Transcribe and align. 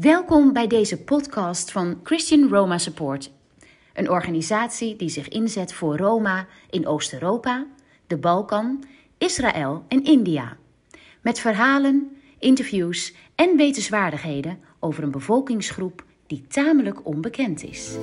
Welkom 0.00 0.52
bij 0.52 0.66
deze 0.66 1.02
podcast 1.02 1.70
van 1.70 2.00
Christian 2.02 2.48
Roma 2.48 2.78
Support, 2.78 3.30
een 3.94 4.10
organisatie 4.10 4.96
die 4.96 5.08
zich 5.08 5.28
inzet 5.28 5.72
voor 5.72 5.96
Roma 5.96 6.46
in 6.70 6.86
Oost-Europa, 6.86 7.66
de 8.06 8.16
Balkan, 8.16 8.84
Israël 9.18 9.84
en 9.88 10.04
India. 10.04 10.56
Met 11.20 11.40
verhalen, 11.40 12.16
interviews 12.38 13.14
en 13.34 13.56
wetenswaardigheden 13.56 14.58
over 14.78 15.02
een 15.02 15.10
bevolkingsgroep 15.10 16.04
die 16.26 16.46
tamelijk 16.48 17.06
onbekend 17.06 17.62
is. 17.62 17.96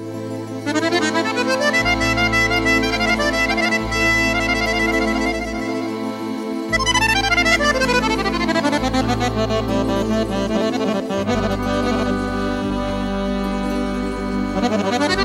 Wist 15.00 15.17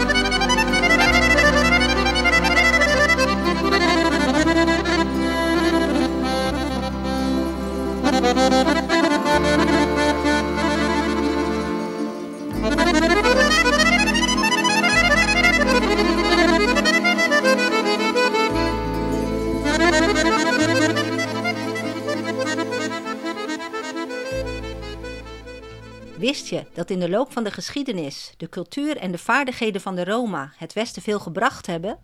dat 26.74 26.90
in 26.90 27.00
de 27.00 27.08
loop 27.08 27.32
van 27.32 27.44
de 27.44 27.50
geschiedenis 27.50 28.34
de 28.36 28.48
cultuur 28.48 28.96
en 28.96 29.10
de 29.10 29.18
vaardigheden 29.18 29.80
van 29.80 29.94
de 29.94 30.04
Roma 30.04 30.52
het 30.56 30.72
Westen 30.72 31.02
veel 31.02 31.20
gebracht 31.20 31.66
hebben? 31.66 31.98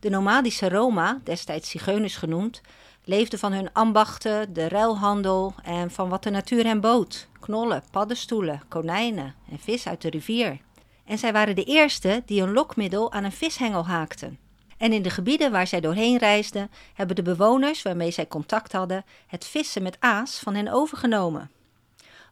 De 0.00 0.10
nomadische 0.10 0.68
Roma, 0.68 1.20
destijds 1.24 1.70
zigeuners 1.70 2.16
genoemd, 2.16 2.60
leefden 3.04 3.38
van 3.38 3.52
hun 3.52 3.72
ambachten, 3.72 4.52
de 4.52 4.68
ruilhandel 4.68 5.54
en 5.62 5.90
van 5.90 6.08
wat 6.08 6.22
de 6.22 6.30
natuur 6.30 6.64
hen 6.64 6.80
bood: 6.80 7.28
knollen, 7.40 7.82
paddenstoelen, 7.90 8.62
konijnen 8.68 9.34
en 9.50 9.58
vis 9.58 9.86
uit 9.86 10.02
de 10.02 10.10
rivier. 10.10 10.58
En 11.04 11.18
zij 11.18 11.32
waren 11.32 11.54
de 11.54 11.64
eerste 11.64 12.22
die 12.26 12.42
een 12.42 12.52
lokmiddel 12.52 13.12
aan 13.12 13.24
een 13.24 13.32
vishengel 13.32 13.86
haakten. 13.86 14.38
En 14.78 14.92
in 14.92 15.02
de 15.02 15.10
gebieden 15.10 15.50
waar 15.50 15.66
zij 15.66 15.80
doorheen 15.80 16.18
reisden, 16.18 16.70
hebben 16.94 17.16
de 17.16 17.22
bewoners 17.22 17.82
waarmee 17.82 18.10
zij 18.10 18.26
contact 18.26 18.72
hadden 18.72 19.04
het 19.26 19.44
vissen 19.44 19.82
met 19.82 19.96
aas 20.00 20.38
van 20.38 20.54
hen 20.54 20.72
overgenomen. 20.72 21.50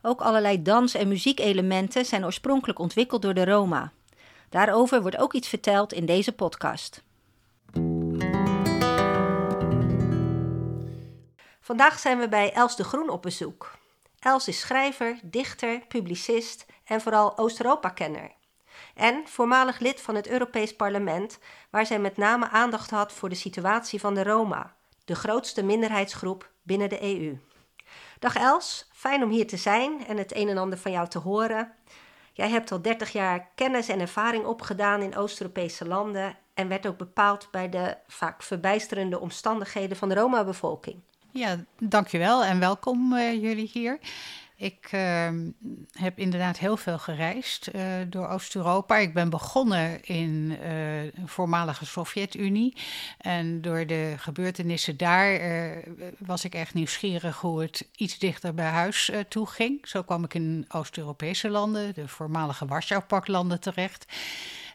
Ook 0.07 0.21
allerlei 0.21 0.63
dans- 0.63 0.95
en 0.95 1.09
muziekelementen 1.09 2.05
zijn 2.05 2.25
oorspronkelijk 2.25 2.79
ontwikkeld 2.79 3.23
door 3.23 3.35
de 3.35 3.45
Roma. 3.45 3.93
Daarover 4.51 5.03
wordt 5.03 5.17
ook 5.17 5.33
iets 5.33 5.49
verteld 5.49 5.93
in 5.93 6.07
deze 6.07 6.33
podcast. 6.33 7.03
Vandaag 11.61 11.99
zijn 11.99 12.19
we 12.19 12.29
bij 12.29 12.53
Els 12.53 12.77
de 12.77 12.85
Groen 12.85 13.11
op 13.11 13.23
bezoek. 13.23 13.79
Els 14.19 14.49
is 14.49 14.61
schrijver, 14.61 15.19
dichter, 15.23 15.81
publicist 15.89 16.67
en 16.85 17.01
vooral 17.01 17.39
Oost-Europa-kenner. 17.39 18.31
En 18.95 19.23
voormalig 19.25 19.79
lid 19.79 20.01
van 20.01 20.15
het 20.15 20.29
Europees 20.29 20.77
Parlement, 20.77 21.39
waar 21.71 21.87
zij 21.87 21.99
met 21.99 22.17
name 22.17 22.49
aandacht 22.49 22.91
had 22.91 23.13
voor 23.13 23.29
de 23.29 23.35
situatie 23.35 24.01
van 24.01 24.15
de 24.15 24.23
Roma, 24.23 24.75
de 25.05 25.15
grootste 25.15 25.63
minderheidsgroep 25.63 26.51
binnen 26.63 26.89
de 26.89 27.03
EU. 27.03 27.39
Dag 28.19 28.37
Els, 28.37 28.89
fijn 28.93 29.23
om 29.23 29.31
hier 29.31 29.47
te 29.47 29.57
zijn 29.57 30.07
en 30.07 30.17
het 30.17 30.37
een 30.37 30.49
en 30.49 30.59
ander 30.59 30.79
van 30.79 30.93
jou 30.93 31.09
te 31.09 31.19
horen. 31.19 31.73
Jij 32.33 32.49
hebt 32.49 32.73
al 32.73 32.83
30 32.83 33.13
jaar 33.13 33.49
kennis 33.55 33.89
en 33.89 34.01
ervaring 34.01 34.45
opgedaan 34.45 35.01
in 35.01 35.17
Oost-Europese 35.17 35.87
landen 35.87 36.37
en 36.55 36.69
werd 36.69 36.87
ook 36.87 36.97
bepaald 36.97 37.49
bij 37.51 37.69
de 37.69 37.97
vaak 38.07 38.43
verbijsterende 38.43 39.21
omstandigheden 39.21 39.97
van 39.97 40.09
de 40.09 40.15
Roma-bevolking. 40.15 41.01
Ja, 41.31 41.65
dankjewel 41.79 42.45
en 42.45 42.61
welkom 42.61 43.13
uh, 43.13 43.43
jullie 43.43 43.71
hier. 43.73 43.99
Ik 44.59 44.93
uh, 44.93 45.29
heb 45.93 46.19
inderdaad 46.19 46.59
heel 46.59 46.77
veel 46.77 46.99
gereisd 46.99 47.69
uh, 47.75 47.83
door 48.09 48.29
Oost-Europa. 48.29 48.97
Ik 48.97 49.15
ben 49.15 49.31
begonnen 49.31 50.05
in 50.05 50.49
de 50.49 51.11
voormalige 51.25 51.87
Sovjet-Unie. 51.87 52.77
En 53.19 53.61
door 53.61 53.87
de 53.87 54.15
gebeurtenissen 54.17 54.97
daar 54.97 55.41
was 56.19 56.45
ik 56.45 56.55
echt 56.55 56.75
nieuwsgierig 56.75 57.41
hoe 57.41 57.63
het 57.63 57.89
iets 57.97 58.19
dichter 58.19 58.55
bij 58.55 58.71
huis 58.71 59.11
toe 59.29 59.47
ging. 59.47 59.89
Zo 59.89 60.03
kwam 60.03 60.25
ik 60.25 60.35
in 60.35 60.65
Oost-Europese 60.69 61.49
landen, 61.49 61.95
de 61.95 62.09
voormalige 62.09 62.67
Warschau-paklanden 62.67 63.61
terecht. 63.61 64.07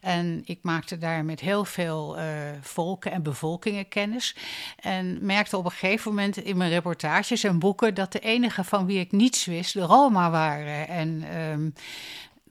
En 0.02 0.42
ik 0.46 0.60
maakte 0.62 0.98
daar 0.98 1.26
met 1.26 1.40
heel 1.40 1.66
veel 1.66 2.18
uh, 2.18 2.24
volken 2.62 3.12
en 3.12 3.24
bevolkingen 3.24 3.88
kennis. 3.88 4.36
En 4.80 5.26
merkte 5.26 5.58
op 5.58 5.66
een 5.66 5.72
gegeven 5.72 6.10
moment 6.10 6.38
in 6.38 6.58
mijn 6.58 6.72
reportages 6.72 7.44
en 7.44 7.60
boeken 7.60 7.94
dat 7.94 8.12
de 8.12 8.20
enige 8.20 8.64
van 8.64 8.86
wie 8.86 9.00
ik 9.00 9.12
niets 9.12 9.46
wist 9.46 9.74
de 9.74 9.82
Roma 9.82 10.30
waren. 10.30 10.88
En 10.88 11.38
um, 11.38 11.74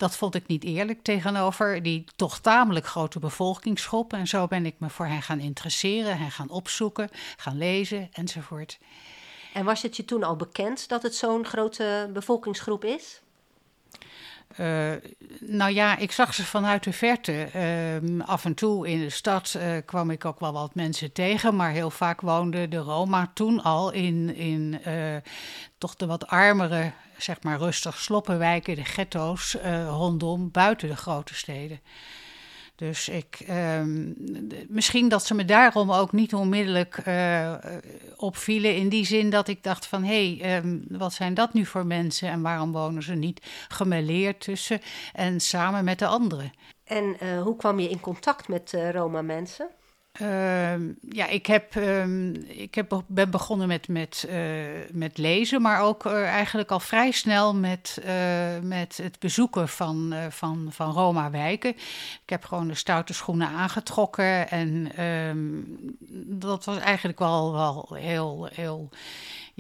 dat 0.00 0.16
vond 0.16 0.34
ik 0.34 0.46
niet 0.46 0.64
eerlijk 0.64 1.02
tegenover 1.02 1.82
die 1.82 2.04
toch 2.16 2.38
tamelijk 2.38 2.86
grote 2.86 3.18
bevolkingsgroep. 3.18 4.12
En 4.12 4.26
zo 4.26 4.46
ben 4.46 4.66
ik 4.66 4.74
me 4.78 4.90
voor 4.90 5.06
hen 5.06 5.22
gaan 5.22 5.40
interesseren, 5.40 6.18
hen 6.18 6.30
gaan 6.30 6.50
opzoeken, 6.50 7.08
gaan 7.36 7.58
lezen 7.58 8.08
enzovoort. 8.12 8.78
En 9.52 9.64
was 9.64 9.82
het 9.82 9.96
je 9.96 10.04
toen 10.04 10.22
al 10.22 10.36
bekend 10.36 10.88
dat 10.88 11.02
het 11.02 11.14
zo'n 11.14 11.44
grote 11.44 12.10
bevolkingsgroep 12.12 12.84
is? 12.84 13.20
Uh, 14.58 14.92
nou 15.40 15.72
ja, 15.72 15.96
ik 15.96 16.12
zag 16.12 16.34
ze 16.34 16.44
vanuit 16.44 16.84
de 16.84 16.92
verte. 16.92 17.48
Uh, 17.56 18.26
af 18.26 18.44
en 18.44 18.54
toe 18.54 18.88
in 18.88 19.00
de 19.00 19.10
stad 19.10 19.54
uh, 19.56 19.76
kwam 19.84 20.10
ik 20.10 20.24
ook 20.24 20.40
wel 20.40 20.52
wat 20.52 20.74
mensen 20.74 21.12
tegen, 21.12 21.56
maar 21.56 21.70
heel 21.70 21.90
vaak 21.90 22.20
woonden 22.20 22.70
de 22.70 22.76
Roma 22.76 23.30
toen 23.34 23.62
al 23.62 23.92
in, 23.92 24.34
in 24.34 24.80
toch 25.78 25.96
de 25.96 26.06
wat 26.06 26.26
armere, 26.26 26.92
zeg 27.16 27.42
maar 27.42 27.58
rustig 27.58 27.98
sloppenwijken, 27.98 28.74
de 28.74 28.84
ghetto's 28.84 29.56
rondom, 29.86 30.50
buiten 30.50 30.88
de 30.88 30.96
grote 30.96 31.34
steden. 31.34 31.80
Dus 32.80 33.08
ik, 33.08 33.40
um, 33.78 34.16
misschien 34.68 35.08
dat 35.08 35.26
ze 35.26 35.34
me 35.34 35.44
daarom 35.44 35.92
ook 35.92 36.12
niet 36.12 36.34
onmiddellijk 36.34 37.06
uh, 37.06 37.54
opvielen. 38.16 38.76
In 38.76 38.88
die 38.88 39.04
zin 39.04 39.30
dat 39.30 39.48
ik 39.48 39.62
dacht 39.62 39.86
van, 39.86 40.04
hé, 40.04 40.36
hey, 40.36 40.56
um, 40.56 40.84
wat 40.88 41.12
zijn 41.12 41.34
dat 41.34 41.52
nu 41.52 41.66
voor 41.66 41.86
mensen? 41.86 42.28
En 42.28 42.42
waarom 42.42 42.72
wonen 42.72 43.02
ze 43.02 43.14
niet 43.14 43.42
gemêleerd 43.68 44.40
tussen 44.40 44.80
en 45.12 45.40
samen 45.40 45.84
met 45.84 45.98
de 45.98 46.06
anderen? 46.06 46.52
En 46.84 47.16
uh, 47.22 47.42
hoe 47.42 47.56
kwam 47.56 47.80
je 47.80 47.88
in 47.88 48.00
contact 48.00 48.48
met 48.48 48.76
Roma-mensen? 48.92 49.68
Uh, 50.20 50.72
ja, 51.10 51.26
ik, 51.28 51.46
heb, 51.46 51.74
um, 51.74 52.34
ik 52.48 52.74
heb, 52.74 53.02
ben 53.06 53.30
begonnen 53.30 53.68
met, 53.68 53.88
met, 53.88 54.26
uh, 54.28 54.34
met 54.92 55.18
lezen, 55.18 55.62
maar 55.62 55.80
ook 55.80 56.04
uh, 56.04 56.28
eigenlijk 56.28 56.70
al 56.70 56.80
vrij 56.80 57.10
snel 57.10 57.54
met, 57.54 58.00
uh, 58.04 58.58
met 58.62 58.96
het 58.96 59.18
bezoeken 59.18 59.68
van, 59.68 60.14
van, 60.30 60.68
van 60.70 60.92
Roma-wijken. 60.92 61.70
Ik 62.22 62.30
heb 62.30 62.44
gewoon 62.44 62.68
de 62.68 62.74
stoute 62.74 63.12
schoenen 63.12 63.48
aangetrokken 63.48 64.50
en 64.50 65.04
um, 65.04 65.78
dat 66.38 66.64
was 66.64 66.78
eigenlijk 66.78 67.18
wel, 67.18 67.52
wel 67.52 67.88
heel, 67.94 68.48
heel 68.52 68.88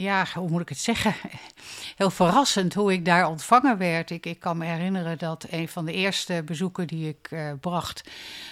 ja, 0.00 0.26
hoe 0.34 0.48
moet 0.48 0.60
ik 0.60 0.68
het 0.68 0.78
zeggen? 0.78 1.14
Heel 1.96 2.10
verrassend 2.10 2.74
hoe 2.74 2.92
ik 2.92 3.04
daar 3.04 3.28
ontvangen 3.28 3.78
werd. 3.78 4.10
Ik, 4.10 4.26
ik 4.26 4.40
kan 4.40 4.58
me 4.58 4.64
herinneren 4.64 5.18
dat 5.18 5.46
een 5.50 5.68
van 5.68 5.84
de 5.84 5.92
eerste 5.92 6.42
bezoeken 6.44 6.86
die 6.86 7.08
ik 7.08 7.30
uh, 7.30 7.52
bracht, 7.60 8.08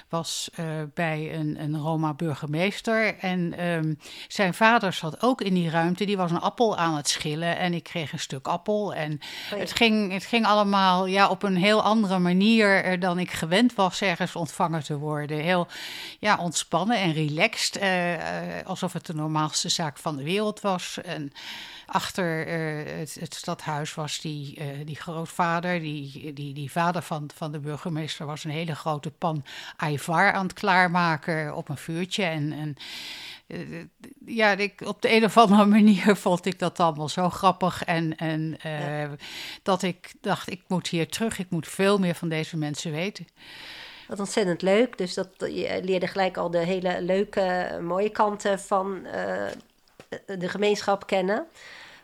was 0.08 0.50
uh, 0.60 0.66
bij 0.94 1.34
een, 1.34 1.56
een 1.60 1.78
Roma-burgemeester. 1.78 3.19
En 3.19 3.66
um, 3.66 3.98
zijn 4.28 4.54
vader 4.54 4.92
zat 4.92 5.22
ook 5.22 5.41
in 5.41 5.54
die 5.54 5.70
ruimte. 5.70 6.04
Die 6.04 6.16
was 6.16 6.31
een 6.31 6.41
appel 6.41 6.76
aan 6.76 6.97
het 6.97 7.08
schillen 7.08 7.58
en 7.58 7.75
ik 7.75 7.82
kreeg 7.82 8.12
een 8.12 8.19
stuk 8.19 8.46
appel. 8.46 8.94
En 8.94 9.20
oh 9.52 9.58
het, 9.58 9.73
ging, 9.73 10.12
het 10.12 10.25
ging 10.25 10.46
allemaal 10.46 11.06
ja, 11.06 11.28
op 11.28 11.43
een 11.43 11.56
heel 11.56 11.82
andere 11.82 12.19
manier 12.19 12.93
uh, 12.93 13.00
dan 13.00 13.19
ik 13.19 13.31
gewend 13.31 13.75
was 13.75 14.00
ergens 14.00 14.37
ontvangen 14.37 14.84
te 14.84 14.99
worden. 14.99 15.38
Heel 15.38 15.67
ja, 16.19 16.37
ontspannen 16.37 16.96
en 16.96 17.12
relaxed, 17.12 17.81
alsof 18.64 18.93
het 18.93 19.06
de 19.06 19.14
normaalste 19.14 19.69
zaak 19.69 19.99
van 19.99 20.17
de 20.17 20.23
wereld 20.23 20.61
was. 20.61 20.99
En 21.02 21.32
achter 21.88 22.46
uh, 22.46 22.99
het, 22.99 23.17
het, 23.20 23.35
stadhuis 23.35 23.94
was 23.94 24.20
die, 24.20 24.58
uh, 24.61 24.67
die 24.85 24.96
grootvader, 24.96 25.81
die, 25.81 26.32
die, 26.32 26.55
die 26.55 26.70
vader 26.70 27.02
van, 27.02 27.31
van 27.35 27.52
de 27.52 27.58
burgemeester, 27.58 28.26
was 28.26 28.44
een 28.44 28.50
hele 28.50 28.75
grote 28.75 29.11
pan 29.11 29.44
aivar 29.76 30.32
aan 30.32 30.43
het 30.43 30.52
klaarmaken 30.52 31.56
op 31.56 31.69
een 31.69 31.76
vuurtje. 31.76 32.25
En, 32.25 32.52
en 32.52 32.76
uh, 33.46 33.85
ja, 34.26 34.56
ik, 34.56 34.81
op 34.85 35.02
de 35.02 35.12
een 35.12 35.25
of 35.25 35.37
andere 35.37 35.67
manier 35.67 36.17
vond 36.26 36.46
ik 36.46 36.58
dat 36.58 36.81
allemaal 36.81 37.08
zo 37.08 37.31
grappig. 37.31 37.85
En, 37.85 38.17
en 38.17 38.58
ja. 38.62 39.11
dat 39.62 39.82
ik 39.82 40.12
dacht, 40.20 40.50
ik 40.50 40.62
moet 40.67 40.88
hier 40.88 41.08
terug, 41.08 41.38
ik 41.38 41.50
moet 41.50 41.69
veel 41.69 41.99
meer 41.99 42.14
van 42.14 42.29
deze 42.29 42.56
mensen 42.56 42.93
weten. 42.93 43.26
Wat 44.08 44.20
ontzettend 44.20 44.62
leuk. 44.62 44.99
Dus 44.99 45.14
dat, 45.14 45.29
je 45.38 45.81
leerde 45.82 46.06
gelijk 46.06 46.37
al 46.37 46.50
de 46.50 46.58
hele 46.58 47.02
leuke, 47.02 47.79
mooie 47.82 48.11
kanten 48.11 48.61
van 48.61 49.06
de 50.26 50.49
gemeenschap 50.49 51.06
kennen. 51.06 51.46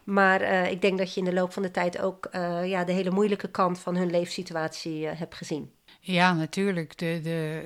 Maar 0.05 0.43
uh, 0.43 0.71
ik 0.71 0.81
denk 0.81 0.99
dat 0.99 1.15
je 1.15 1.21
in 1.21 1.27
de 1.27 1.33
loop 1.33 1.53
van 1.53 1.63
de 1.63 1.71
tijd 1.71 1.99
ook 1.99 2.29
uh, 2.33 2.69
ja, 2.69 2.85
de 2.85 2.93
hele 2.93 3.11
moeilijke 3.11 3.49
kant 3.49 3.79
van 3.79 3.97
hun 3.97 4.11
leefsituatie 4.11 5.07
hebt 5.07 5.35
gezien. 5.35 5.71
Ja, 6.01 6.33
natuurlijk. 6.33 6.99
De, 6.99 7.21
de, 7.23 7.63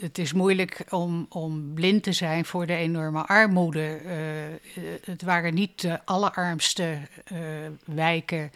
het, 0.00 0.18
is 0.18 0.32
moeilijk 0.32 0.84
om, 0.90 1.26
om 1.28 1.74
blind 1.74 2.02
te 2.02 2.12
zijn 2.12 2.44
voor 2.44 2.66
de 2.66 2.74
enorme 2.74 3.26
armoede. 3.26 4.00
het 5.04 5.22
waren 5.22 5.54
niet 5.54 5.80
de 5.80 6.04
allerarmste 6.04 6.98
wijken 7.84 8.50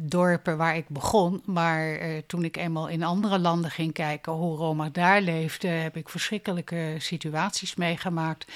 dorpen 0.00 0.56
waar 0.56 0.76
ik 0.76 0.88
begon. 0.88 1.42
Maar 1.44 1.98
toen 2.26 2.44
ik 2.44 2.56
eenmaal 2.56 2.88
in 2.88 3.02
andere 3.02 3.38
landen 3.38 3.70
ging 3.70 3.92
kijken 3.92 4.32
hoe 4.32 4.56
Roma 4.56 4.88
daar 4.88 5.20
leefde, 5.20 5.68
heb 5.68 5.96
ik 5.96 6.08
verschrikkelijke 6.08 6.94
situaties 6.98 7.74
meegemaakt. 7.74 8.52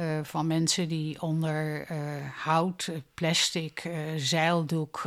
Uh, 0.00 0.18
van 0.22 0.46
mensen 0.46 0.88
die 0.88 1.22
onder 1.22 1.90
uh, 1.90 1.98
hout, 2.34 2.90
plastic, 3.14 3.90
zeildoek, 4.16 5.02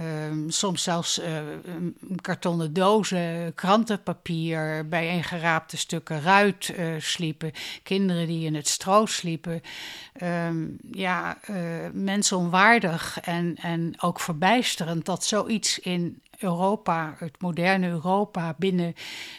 um, 0.00 0.50
soms 0.50 0.82
zelfs 0.82 1.20
kartonnen 2.20 2.72
dozen, 2.72 3.54
krantenpapier, 3.54 4.88
bijeengeraapte 4.88 5.76
stukken 5.76 6.22
ruit 6.22 6.74
sliepen. 6.98 7.52
Kinderen 7.82 8.26
die 8.26 8.46
in 8.46 8.54
het 8.54 8.68
stro 8.68 9.06
sliepen. 9.06 9.62
Um, 10.22 10.76
ja, 10.90 11.38
mensonwaardig 11.92 13.20
en, 13.20 13.56
en 13.56 13.94
ook 14.00 14.20
verbijsterend 14.20 15.04
dat 15.04 15.24
zoiets 15.24 15.78
in 15.78 16.20
Europa, 16.38 17.14
het 17.18 17.40
moderne 17.40 17.88
Europa, 17.88 18.54
binnen. 18.58 18.94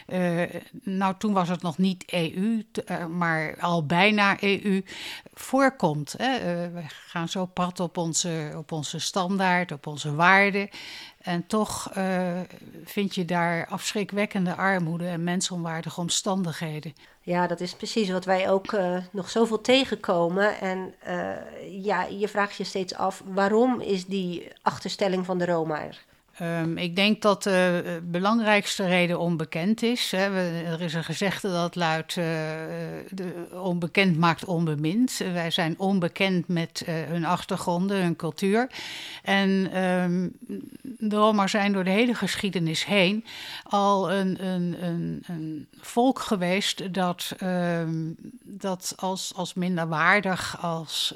Uh, 0.06 0.42
nou, 0.82 1.14
toen 1.18 1.32
was 1.32 1.48
het 1.48 1.62
nog 1.62 1.78
niet 1.78 2.04
EU, 2.12 2.64
uh, 2.90 3.06
maar 3.06 3.56
al 3.60 3.86
bijna 3.86 4.42
EU, 4.42 4.82
voorkomt. 5.34 6.14
Hè? 6.16 6.36
Uh, 6.36 6.74
we 6.74 6.82
gaan 6.86 7.28
zo 7.28 7.46
prat 7.46 7.80
op 7.80 7.96
onze, 7.96 8.52
op 8.56 8.72
onze 8.72 8.98
standaard, 8.98 9.72
op 9.72 9.86
onze 9.86 10.14
waarden. 10.14 10.68
En 11.20 11.46
toch 11.46 11.92
vind 12.84 13.14
je 13.14 13.24
daar 13.24 13.66
afschrikwekkende 13.66 14.54
armoede 14.54 15.06
en 15.06 15.24
mensonwaardige 15.24 16.00
omstandigheden. 16.00 16.94
Ja, 17.22 17.46
dat 17.46 17.60
is 17.60 17.74
precies 17.74 18.10
wat 18.10 18.24
wij 18.24 18.50
ook 18.50 18.76
nog 19.12 19.30
zoveel 19.30 19.60
tegenkomen. 19.60 20.60
En 20.60 20.94
ja, 21.82 22.04
je 22.04 22.28
vraagt 22.28 22.56
je 22.56 22.64
steeds 22.64 22.94
af, 22.94 23.22
waarom 23.26 23.80
is 23.80 24.06
die 24.06 24.48
achterstelling 24.62 25.26
van 25.26 25.38
de 25.38 25.46
Roma 25.46 25.82
er? 25.82 26.04
Um, 26.42 26.78
ik 26.78 26.96
denk 26.96 27.22
dat 27.22 27.42
de 27.42 27.82
uh, 27.84 27.92
belangrijkste 28.10 28.86
reden 28.86 29.18
onbekend 29.18 29.82
is. 29.82 30.10
Hè. 30.10 30.36
Er 30.64 30.80
is 30.80 30.94
een 30.94 31.04
gezegde 31.04 31.48
dat 31.48 31.74
luidt: 31.74 32.14
de 32.14 33.46
onbekend 33.52 34.18
maakt 34.18 34.44
onbemind. 34.44 35.20
wij 35.32 35.50
zijn 35.50 35.74
onbekend 35.78 36.48
met 36.48 36.82
uh, 36.88 36.94
hun 37.08 37.24
achtergronden, 37.24 38.02
hun 38.02 38.16
cultuur. 38.16 38.70
En 39.22 39.78
um, 39.84 40.32
de 40.82 41.16
Roma 41.16 41.46
zijn 41.46 41.72
door 41.72 41.84
de 41.84 41.90
hele 41.90 42.14
geschiedenis 42.14 42.84
heen 42.84 43.24
al 43.62 44.12
een, 44.12 44.46
een, 44.46 44.76
een, 44.80 45.22
een 45.26 45.68
volk 45.80 46.18
geweest 46.18 46.94
dat, 46.94 47.34
um, 47.42 48.16
dat 48.42 48.92
als, 48.96 49.32
als 49.34 49.54
minderwaardig, 49.54 50.62
als, 50.62 51.14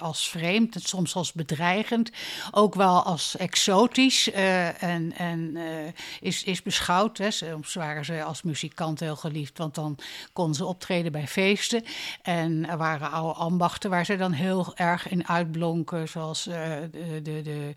als 0.00 0.28
vreemd, 0.28 0.76
soms 0.82 1.14
als 1.14 1.32
bedreigend, 1.32 2.10
ook 2.50 2.74
wel 2.74 3.02
als 3.02 3.36
exotisch 3.36 4.30
en, 4.68 5.12
en 5.16 5.50
uh, 5.54 5.62
is, 6.20 6.44
is 6.44 6.62
beschouwd. 6.62 7.18
Hè. 7.18 7.30
Soms 7.30 7.74
waren 7.74 8.04
ze 8.04 8.22
als 8.22 8.42
muzikant 8.42 9.00
heel 9.00 9.16
geliefd, 9.16 9.58
want 9.58 9.74
dan 9.74 9.98
konden 10.32 10.54
ze 10.54 10.64
optreden 10.64 11.12
bij 11.12 11.26
feesten. 11.26 11.84
En 12.22 12.68
er 12.68 12.76
waren 12.76 13.10
oude 13.10 13.38
ambachten 13.38 13.90
waar 13.90 14.04
ze 14.04 14.16
dan 14.16 14.32
heel 14.32 14.72
erg 14.76 15.08
in 15.08 15.28
uitblonken, 15.28 16.08
zoals 16.08 16.46
uh, 16.46 16.54
de, 16.90 17.22
de, 17.22 17.42
de, 17.42 17.74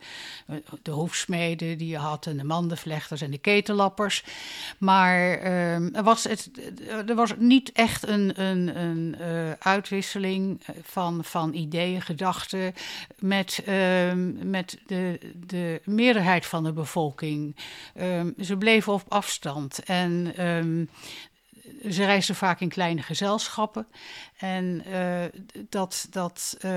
de 0.81 0.91
hoefsmeden 0.91 1.77
die 1.77 1.87
je 1.87 1.97
had, 1.97 2.25
en 2.25 2.37
de 2.37 2.43
mandenvlechters 2.43 3.21
en 3.21 3.31
de 3.31 3.37
ketellappers. 3.37 4.23
Maar 4.77 5.43
uh, 5.43 5.95
er, 5.95 6.03
was 6.03 6.23
het, 6.23 6.49
er 7.07 7.15
was 7.15 7.33
niet 7.37 7.71
echt 7.71 8.07
een, 8.07 8.41
een, 8.41 8.79
een 8.79 9.15
uitwisseling 9.59 10.61
van, 10.83 11.23
van 11.23 11.53
ideeën, 11.53 12.01
gedachten 12.01 12.73
met, 13.19 13.61
ehm, 13.65 14.49
met 14.49 14.77
de, 14.87 15.19
de 15.45 15.81
meerderheid 15.85 16.45
van 16.45 16.63
de 16.63 16.73
bevolking. 16.75 17.55
Um, 18.01 18.33
ze 18.41 18.57
bleven 18.57 18.93
op 18.93 19.03
afstand 19.07 19.83
en 19.83 20.45
um, 20.47 20.89
ze 21.89 22.05
reisden 22.05 22.35
vaak 22.35 22.59
in 22.59 22.69
kleine 22.69 23.01
gezelschappen. 23.01 23.87
En 24.35 24.83
uh, 24.87 25.23
dat, 25.69 26.07
dat 26.09 26.57
uh, 26.65 26.71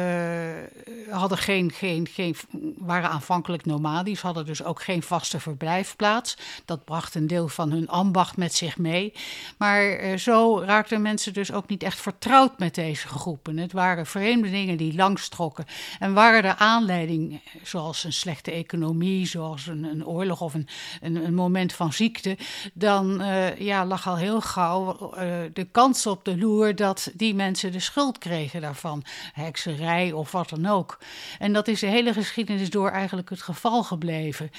hadden 1.10 1.38
geen, 1.38 1.72
geen, 1.72 2.06
geen, 2.06 2.36
waren 2.76 3.10
aanvankelijk 3.10 3.66
nomadisch, 3.66 4.20
hadden 4.20 4.46
dus 4.46 4.64
ook 4.64 4.82
geen 4.82 5.02
vaste 5.02 5.40
verblijfplaats. 5.40 6.36
Dat 6.64 6.84
bracht 6.84 7.14
een 7.14 7.26
deel 7.26 7.48
van 7.48 7.70
hun 7.70 7.88
ambacht 7.88 8.36
met 8.36 8.54
zich 8.54 8.78
mee. 8.78 9.12
Maar 9.56 10.04
uh, 10.04 10.16
zo 10.16 10.60
raakten 10.60 11.02
mensen 11.02 11.32
dus 11.32 11.52
ook 11.52 11.68
niet 11.68 11.82
echt 11.82 12.00
vertrouwd 12.00 12.58
met 12.58 12.74
deze 12.74 13.08
groepen. 13.08 13.56
Het 13.56 13.72
waren 13.72 14.06
vreemdelingen 14.06 14.76
die 14.76 14.94
langstrokken. 14.94 15.64
En 15.98 16.14
waren 16.14 16.44
er 16.44 16.56
aanleiding, 16.56 17.40
zoals 17.62 18.04
een 18.04 18.12
slechte 18.12 18.50
economie, 18.50 19.26
zoals 19.26 19.66
een, 19.66 19.84
een 19.84 20.06
oorlog 20.06 20.40
of 20.40 20.54
een, 20.54 20.68
een, 21.00 21.16
een, 21.16 21.34
moment 21.34 21.72
van 21.72 21.92
ziekte, 21.92 22.36
dan 22.74 23.22
ja, 23.58 23.86
lag 23.86 24.08
al 24.08 24.16
heel 24.16 24.40
gauw 24.40 25.12
de 25.52 25.68
kans 25.72 26.06
op 26.06 26.24
de 26.24 26.38
loer 26.38 26.74
dat 26.74 27.10
die 27.14 27.34
mensen 27.34 27.46
mensen 27.48 27.72
de 27.72 27.80
schuld 27.80 28.18
kregen 28.18 28.60
daarvan. 28.60 29.04
Hekserij 29.32 30.12
of 30.12 30.32
wat 30.32 30.48
dan 30.48 30.66
ook. 30.66 30.98
En 31.38 31.52
dat 31.52 31.68
is 31.68 31.80
de 31.80 31.86
hele 31.86 32.12
geschiedenis 32.12 32.70
door 32.70 32.90
eigenlijk 32.90 33.30
het 33.30 33.42
geval 33.42 33.82
gebleven 33.82 34.50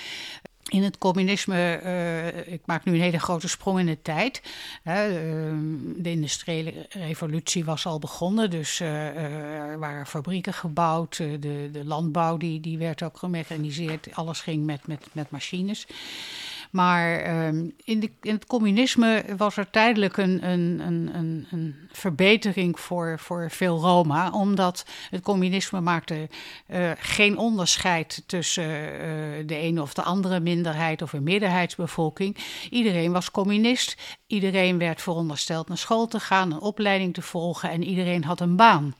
in 0.69 0.83
het 0.83 0.97
communisme, 0.97 1.81
uh, 1.83 2.53
ik 2.53 2.61
maak 2.65 2.85
nu 2.85 2.93
een 2.93 3.01
hele 3.01 3.19
grote 3.19 3.47
sprong 3.47 3.79
in 3.79 3.85
de 3.85 4.01
tijd. 4.01 4.41
Hè, 4.83 5.09
uh, 5.09 5.53
de 5.95 6.09
industriële 6.09 6.87
revolutie 6.89 7.65
was 7.65 7.85
al 7.85 7.99
begonnen, 7.99 8.49
dus 8.49 8.79
uh, 8.79 9.17
er 9.71 9.79
waren 9.79 10.05
fabrieken 10.05 10.53
gebouwd. 10.53 11.17
de, 11.17 11.69
de 11.71 11.85
landbouw 11.85 12.37
die, 12.37 12.59
die 12.59 12.77
werd 12.77 13.03
ook 13.03 13.17
gemechaniseerd. 13.17 14.07
Alles 14.13 14.41
ging 14.41 14.65
met, 14.65 14.87
met, 14.87 15.07
met 15.11 15.31
machines. 15.31 15.87
Maar 16.69 17.45
um, 17.47 17.73
in, 17.83 17.99
de, 17.99 18.11
in, 18.21 18.33
het 18.33 18.45
communisme 18.45 19.23
was 19.37 19.57
er 19.57 19.69
tijdelijk 19.69 20.17
een, 20.17 20.49
een, 20.49 20.79
een, 20.79 21.47
een, 21.51 21.75
verbetering 21.91 22.79
voor, 22.79 23.19
voor 23.19 23.51
veel 23.51 23.79
Roma, 23.79 24.31
omdat 24.31 24.85
het 25.09 25.21
communisme 25.21 25.81
maakte 25.81 26.29
uh, 26.67 26.91
geen 26.97 27.37
onderscheid 27.37 28.23
tussen 28.25 28.63
uh, 28.63 29.47
de 29.47 29.55
ene 29.55 29.81
of 29.81 29.93
de 29.93 30.03
andere 30.03 30.39
minderheid 30.39 31.01
of 31.01 31.13
een 31.13 31.23
meerderheidsbevolking. 31.23 32.37
Iedereen 32.69 33.11
was 33.11 33.31
communist, 33.31 34.17
iedereen 34.27 34.77
werd 34.77 35.01
verondersteld 35.01 35.67
naar 35.67 35.77
school 35.77 36.07
te 36.07 36.19
gaan, 36.19 36.51
een 36.51 36.59
opleiding 36.59 37.13
te 37.13 37.21
volgen 37.21 37.69
en 37.69 37.83
iedereen 37.83 38.23
had 38.23 38.39
een 38.39 38.55
baan. 38.55 38.95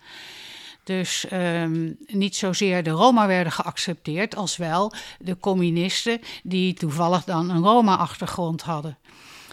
Dus 0.89 1.25
um, 1.33 1.97
niet 2.07 2.35
zozeer 2.35 2.83
de 2.83 2.89
Roma 2.89 3.27
werden 3.27 3.53
geaccepteerd, 3.53 4.35
als 4.35 4.57
wel 4.57 4.93
de 5.19 5.37
communisten 5.37 6.21
die 6.43 6.73
toevallig 6.73 7.23
dan 7.23 7.49
een 7.49 7.63
Roma-achtergrond 7.63 8.61
hadden. 8.61 8.97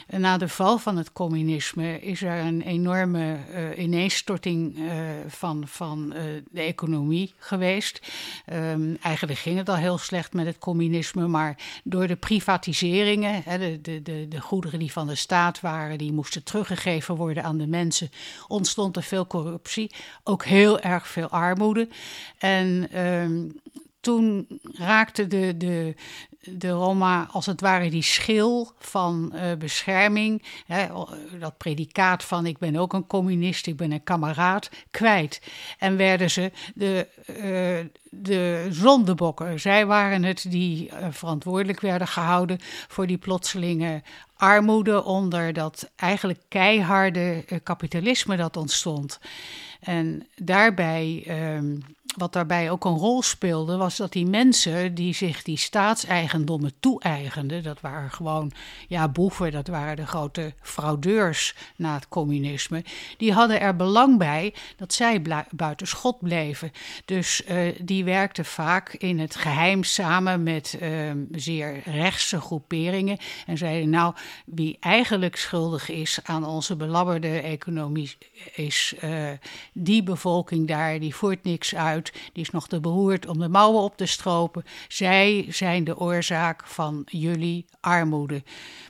Na 0.07 0.37
de 0.37 0.49
val 0.49 0.79
van 0.79 0.97
het 0.97 1.13
communisme 1.13 2.01
is 2.01 2.23
er 2.23 2.39
een 2.39 2.63
enorme 2.63 3.37
uh, 3.51 3.79
ineenstorting 3.79 4.79
uh, 4.79 4.93
van, 5.27 5.69
van 5.69 6.13
uh, 6.17 6.23
de 6.51 6.61
economie 6.61 7.35
geweest. 7.39 8.13
Um, 8.53 8.97
eigenlijk 9.01 9.39
ging 9.39 9.59
het 9.59 9.69
al 9.69 9.77
heel 9.77 9.99
slecht 9.99 10.33
met 10.33 10.47
het 10.47 10.59
communisme, 10.59 11.27
maar 11.27 11.59
door 11.85 12.07
de 12.07 12.17
privatiseringen, 12.17 13.43
hè, 13.45 13.59
de, 13.59 13.81
de, 13.81 14.03
de, 14.03 14.27
de 14.29 14.41
goederen 14.41 14.79
die 14.79 14.93
van 14.93 15.07
de 15.07 15.15
staat 15.15 15.61
waren, 15.61 15.99
die 15.99 16.13
moesten 16.13 16.45
teruggegeven 16.45 17.15
worden 17.15 17.45
aan 17.45 17.59
de 17.59 17.67
mensen, 17.67 18.11
ontstond 18.49 18.97
er 18.97 19.03
veel 19.03 19.27
corruptie, 19.27 19.95
ook 20.25 20.45
heel 20.45 20.81
erg 20.81 21.09
veel 21.09 21.29
armoede. 21.29 21.89
En 22.39 23.01
um, 23.05 23.61
toen 24.01 24.47
raakte 24.73 25.27
de, 25.27 25.57
de, 25.57 25.95
de 26.51 26.71
Roma 26.71 27.29
als 27.31 27.47
het 27.47 27.61
ware 27.61 27.91
die 27.91 28.03
schil 28.03 28.73
van 28.79 29.33
uh, 29.35 29.41
bescherming, 29.59 30.43
hè, 30.67 30.87
dat 31.39 31.57
predicaat 31.57 32.25
van 32.25 32.47
ik 32.47 32.59
ben 32.59 32.77
ook 32.77 32.93
een 32.93 33.07
communist, 33.07 33.67
ik 33.67 33.77
ben 33.77 33.93
een 33.93 34.03
kameraad, 34.03 34.71
kwijt. 34.91 35.41
En 35.79 35.97
werden 35.97 36.31
ze 36.31 36.53
de, 36.75 37.07
uh, 37.27 37.91
de 38.11 38.67
zondebokken. 38.71 39.61
Zij 39.61 39.87
waren 39.87 40.23
het 40.23 40.47
die 40.49 40.91
uh, 40.91 41.07
verantwoordelijk 41.11 41.81
werden 41.81 42.09
gehouden 42.09 42.59
voor 42.89 43.07
die 43.07 43.19
plotselinge 43.19 44.03
armoede 44.37 45.05
onder 45.05 45.53
dat 45.53 45.91
eigenlijk 45.97 46.41
keiharde 46.49 47.45
kapitalisme 47.63 48.37
dat 48.37 48.57
ontstond. 48.57 49.19
En 49.81 50.27
daarbij. 50.35 51.23
Ehm, 51.27 51.75
wat 52.17 52.33
daarbij 52.33 52.71
ook 52.71 52.85
een 52.85 52.97
rol 52.97 53.23
speelde, 53.23 53.77
was 53.77 53.97
dat 53.97 54.13
die 54.13 54.27
mensen 54.27 54.95
die 54.95 55.15
zich 55.15 55.43
die 55.43 55.59
staatseigendommen 55.59 56.73
toe-eigenden, 56.81 57.63
dat 57.63 57.81
waren 57.81 58.11
gewoon 58.11 58.53
ja, 58.89 59.09
boeven, 59.09 59.53
dat 59.53 59.69
waren 59.69 59.97
de 59.97 60.07
grote 60.07 60.53
fraudeurs 60.61 61.55
na 61.77 61.95
het 61.95 62.09
communisme, 62.09 62.85
die 63.17 63.33
hadden 63.33 63.61
er 63.61 63.77
belang 63.77 64.19
bij 64.19 64.55
dat 64.77 64.93
zij 64.93 65.23
buiten 65.51 65.87
schot 65.87 66.19
bleven. 66.21 66.73
Dus 67.05 67.43
uh, 67.49 67.75
die 67.81 68.05
werkten 68.05 68.45
vaak 68.45 68.93
in 68.93 69.19
het 69.19 69.37
geheim 69.37 69.85
samen 69.85 70.43
met 70.43 70.79
uh, 70.83 71.11
zeer 71.31 71.81
rechtse 71.85 72.41
groeperingen 72.41 73.19
en 73.47 73.59
zeiden 73.59 73.91
nou, 73.91 74.15
wie 74.45 74.77
eigenlijk 74.81 75.37
schuldig 75.37 75.91
is 75.91 76.19
aan 76.23 76.45
onze 76.45 76.77
belabberde 76.77 77.41
economie 77.41 78.17
is 78.55 78.95
uh, 79.05 79.31
die 79.73 80.03
bevolking 80.03 80.69
daar, 80.69 80.99
die 80.99 81.15
voert 81.15 81.45
niks 81.45 81.75
uit, 81.75 82.06
die 82.33 82.43
is 82.43 82.51
nog 82.51 82.69
te 82.69 82.81
beroerd 82.81 83.27
om 83.27 83.39
de 83.39 83.49
mouwen 83.49 83.83
op 83.83 83.97
te 83.97 84.07
stropen. 84.07 84.65
Zij 84.89 85.47
zijn 85.49 85.85
de 85.85 85.99
oorzaak 85.99 86.67
van 86.67 87.03
jullie 87.07 87.67
armoede, 87.81 88.43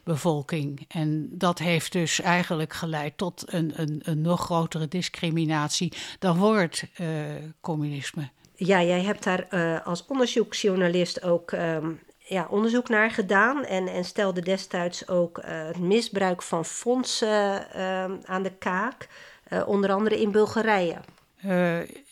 bevolking. 0.05 0.85
En 0.89 1.29
dat 1.33 1.59
heeft 1.59 1.93
dus 1.93 2.21
eigenlijk 2.21 2.73
geleid 2.73 3.17
tot 3.17 3.45
een, 3.47 3.73
een, 3.77 4.01
een 4.05 4.21
nog 4.21 4.41
grotere 4.41 4.89
discriminatie 4.89 5.93
dan 6.19 6.55
het 6.55 6.89
uh, 7.01 7.09
communisme. 7.61 8.29
Ja, 8.55 8.83
jij 8.83 9.03
hebt 9.03 9.25
daar 9.25 9.47
uh, 9.51 9.87
als 9.87 10.07
onderzoeksjournalist 10.07 11.23
ook 11.23 11.53
um, 11.53 12.01
ja, 12.19 12.47
onderzoek 12.51 12.89
naar 12.89 13.11
gedaan 13.11 13.65
en, 13.65 13.89
en 13.89 14.05
stelde 14.05 14.41
destijds 14.41 15.09
ook 15.09 15.39
uh, 15.39 15.45
het 15.67 15.79
misbruik 15.79 16.43
van 16.43 16.65
fondsen 16.65 17.71
aan 18.25 18.43
de 18.43 18.53
kaak, 18.59 19.09
onder 19.67 19.93
andere 19.93 20.21
in 20.21 20.31
Bulgarije. 20.31 20.97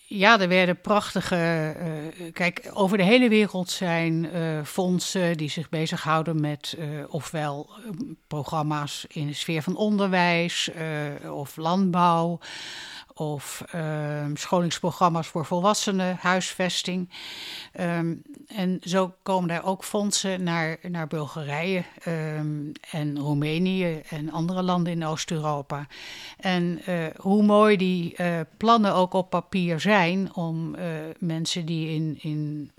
Ja, 0.06 0.40
er 0.40 0.48
werden 0.48 0.80
prachtige. 0.80 1.74
Uh, 1.78 2.32
kijk, 2.32 2.70
over 2.72 2.96
de 2.96 3.04
hele 3.04 3.28
wereld 3.28 3.70
zijn 3.70 4.24
uh, 4.24 4.64
fondsen 4.64 5.36
die 5.36 5.48
zich 5.48 5.68
bezighouden 5.68 6.40
met 6.40 6.76
uh, 6.78 6.86
ofwel 7.08 7.70
programma's 8.26 9.04
in 9.08 9.26
de 9.26 9.32
sfeer 9.32 9.62
van 9.62 9.76
onderwijs 9.76 10.70
of 11.30 11.56
landbouw 11.56 12.38
of 13.14 13.64
um, 13.74 14.36
scholingsprogramma's 14.36 15.26
voor 15.26 15.44
volwassenen, 15.44 16.16
huisvesting. 16.20 17.10
Um, 17.80 18.22
en 18.46 18.80
zo 18.82 19.14
komen 19.22 19.48
daar 19.48 19.64
ook 19.64 19.84
fondsen 19.84 20.42
naar, 20.42 20.78
naar 20.82 21.06
Bulgarije 21.06 21.84
um, 22.06 22.72
en 22.90 23.18
Roemenië 23.18 24.02
en 24.08 24.30
andere 24.30 24.62
landen 24.62 24.92
in 24.92 25.04
Oost-Europa. 25.04 25.86
En 26.36 26.80
uh, 26.88 27.06
hoe 27.16 27.42
mooi 27.42 27.76
die 27.76 28.14
uh, 28.16 28.40
plannen 28.56 28.94
ook 28.94 29.12
op 29.12 29.30
papier 29.30 29.80
zijn 29.80 30.34
om 30.34 30.74
uh, 30.74 30.82
mensen 31.18 31.66
die 31.66 31.88
in, 31.88 32.18
in 32.20 32.70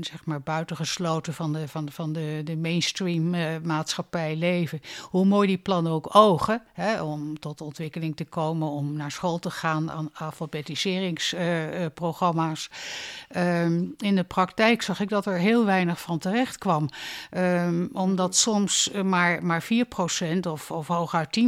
zeg 0.00 0.24
maar 0.24 0.40
buitengesloten 0.40 1.34
van 1.34 1.52
de, 1.52 1.68
van, 1.68 1.90
van 1.90 2.12
de, 2.12 2.40
de 2.44 2.56
mainstream 2.56 3.34
uh, 3.34 3.46
maatschappij 3.62 4.36
leven. 4.36 4.80
Hoe 5.00 5.24
mooi 5.24 5.46
die 5.46 5.58
plannen 5.58 5.92
ook 5.92 6.14
ogen, 6.14 6.62
hè, 6.72 7.02
om 7.02 7.38
tot 7.38 7.60
ontwikkeling 7.60 8.16
te 8.16 8.24
komen, 8.24 8.68
om 8.68 8.92
naar 8.92 9.10
school 9.10 9.38
te 9.38 9.50
gaan 9.50 9.90
aan 9.90 10.10
alfabetiseringsprogramma's. 10.14 12.70
Uh, 13.36 13.64
um, 13.64 13.94
in 13.98 14.16
de 14.16 14.24
praktijk 14.24 14.82
zag 14.82 15.00
ik 15.00 15.08
dat 15.08 15.26
er 15.26 15.38
heel 15.38 15.64
weinig 15.64 16.00
van 16.00 16.18
terecht 16.18 16.58
kwam. 16.58 16.88
Um, 17.30 17.88
omdat 17.92 18.36
soms 18.36 18.90
maar, 19.04 19.44
maar 19.44 19.64
4% 19.64 19.66
of, 20.48 20.70
of 20.70 20.86
hooguit 20.86 21.40
10% 21.40 21.44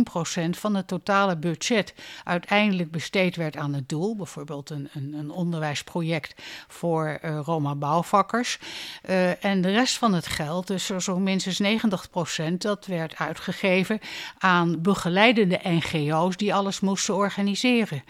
van 0.51 0.75
het 0.75 0.89
totale 0.89 1.37
budget 1.37 1.95
uiteindelijk 2.25 2.91
besteed 2.91 3.37
werd 3.37 3.57
aan 3.57 3.75
het 3.75 3.89
doel. 3.89 4.17
Bijvoorbeeld 4.17 4.71
een, 4.71 4.89
een, 4.93 5.15
een 5.15 5.31
onderwijsproject 5.31 6.43
voor 6.69 7.19
uh, 7.25 7.41
Roma 7.45 7.75
bouwvakkers. 7.75 8.34
Uh, 8.41 9.45
en 9.45 9.61
de 9.61 9.71
rest 9.71 9.99
van 9.99 10.14
het 10.14 10.26
geld, 10.26 10.67
dus 10.67 10.87
zo 10.87 11.19
minstens 11.19 11.59
90 11.59 12.11
procent, 12.11 12.62
dat 12.62 12.87
werd 12.87 13.17
uitgegeven 13.17 14.00
aan 14.38 14.83
begeleidende 14.83 15.61
NGO's 15.62 16.37
die 16.37 16.55
alles 16.55 16.81
moesten 16.81 17.14
organiseren. 17.14 18.03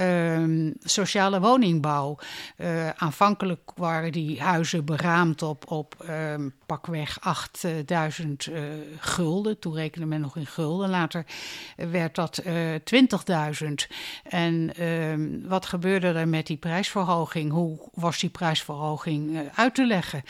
Um, 0.00 0.74
sociale 0.82 1.40
woningbouw. 1.40 2.18
Uh, 2.56 2.88
aanvankelijk 2.88 3.70
waren 3.74 4.12
die 4.12 4.42
huizen 4.42 4.84
beraamd 4.84 5.42
op, 5.42 5.70
op 5.70 6.04
um, 6.08 6.54
pakweg 6.66 7.20
8000 7.20 8.46
uh, 8.46 8.62
gulden. 8.98 9.58
Toen 9.58 9.74
rekende 9.74 10.06
men 10.06 10.20
nog 10.20 10.36
in 10.36 10.46
gulden. 10.46 10.90
Later 10.90 11.24
werd 11.76 12.14
dat 12.14 12.42
uh, 12.46 12.74
eh, 12.74 12.80
20.000. 13.62 13.68
En 14.22 14.86
um, 14.86 15.48
wat 15.48 15.66
gebeurde 15.66 16.06
er 16.06 16.28
met 16.28 16.46
die 16.46 16.56
prijsverhoging? 16.56 17.52
Hoe 17.52 17.88
was 17.92 18.18
die 18.18 18.30
prijsverhoging 18.30 19.50
uit 19.54 19.74
te 19.74 19.86
leggen? 19.86 20.22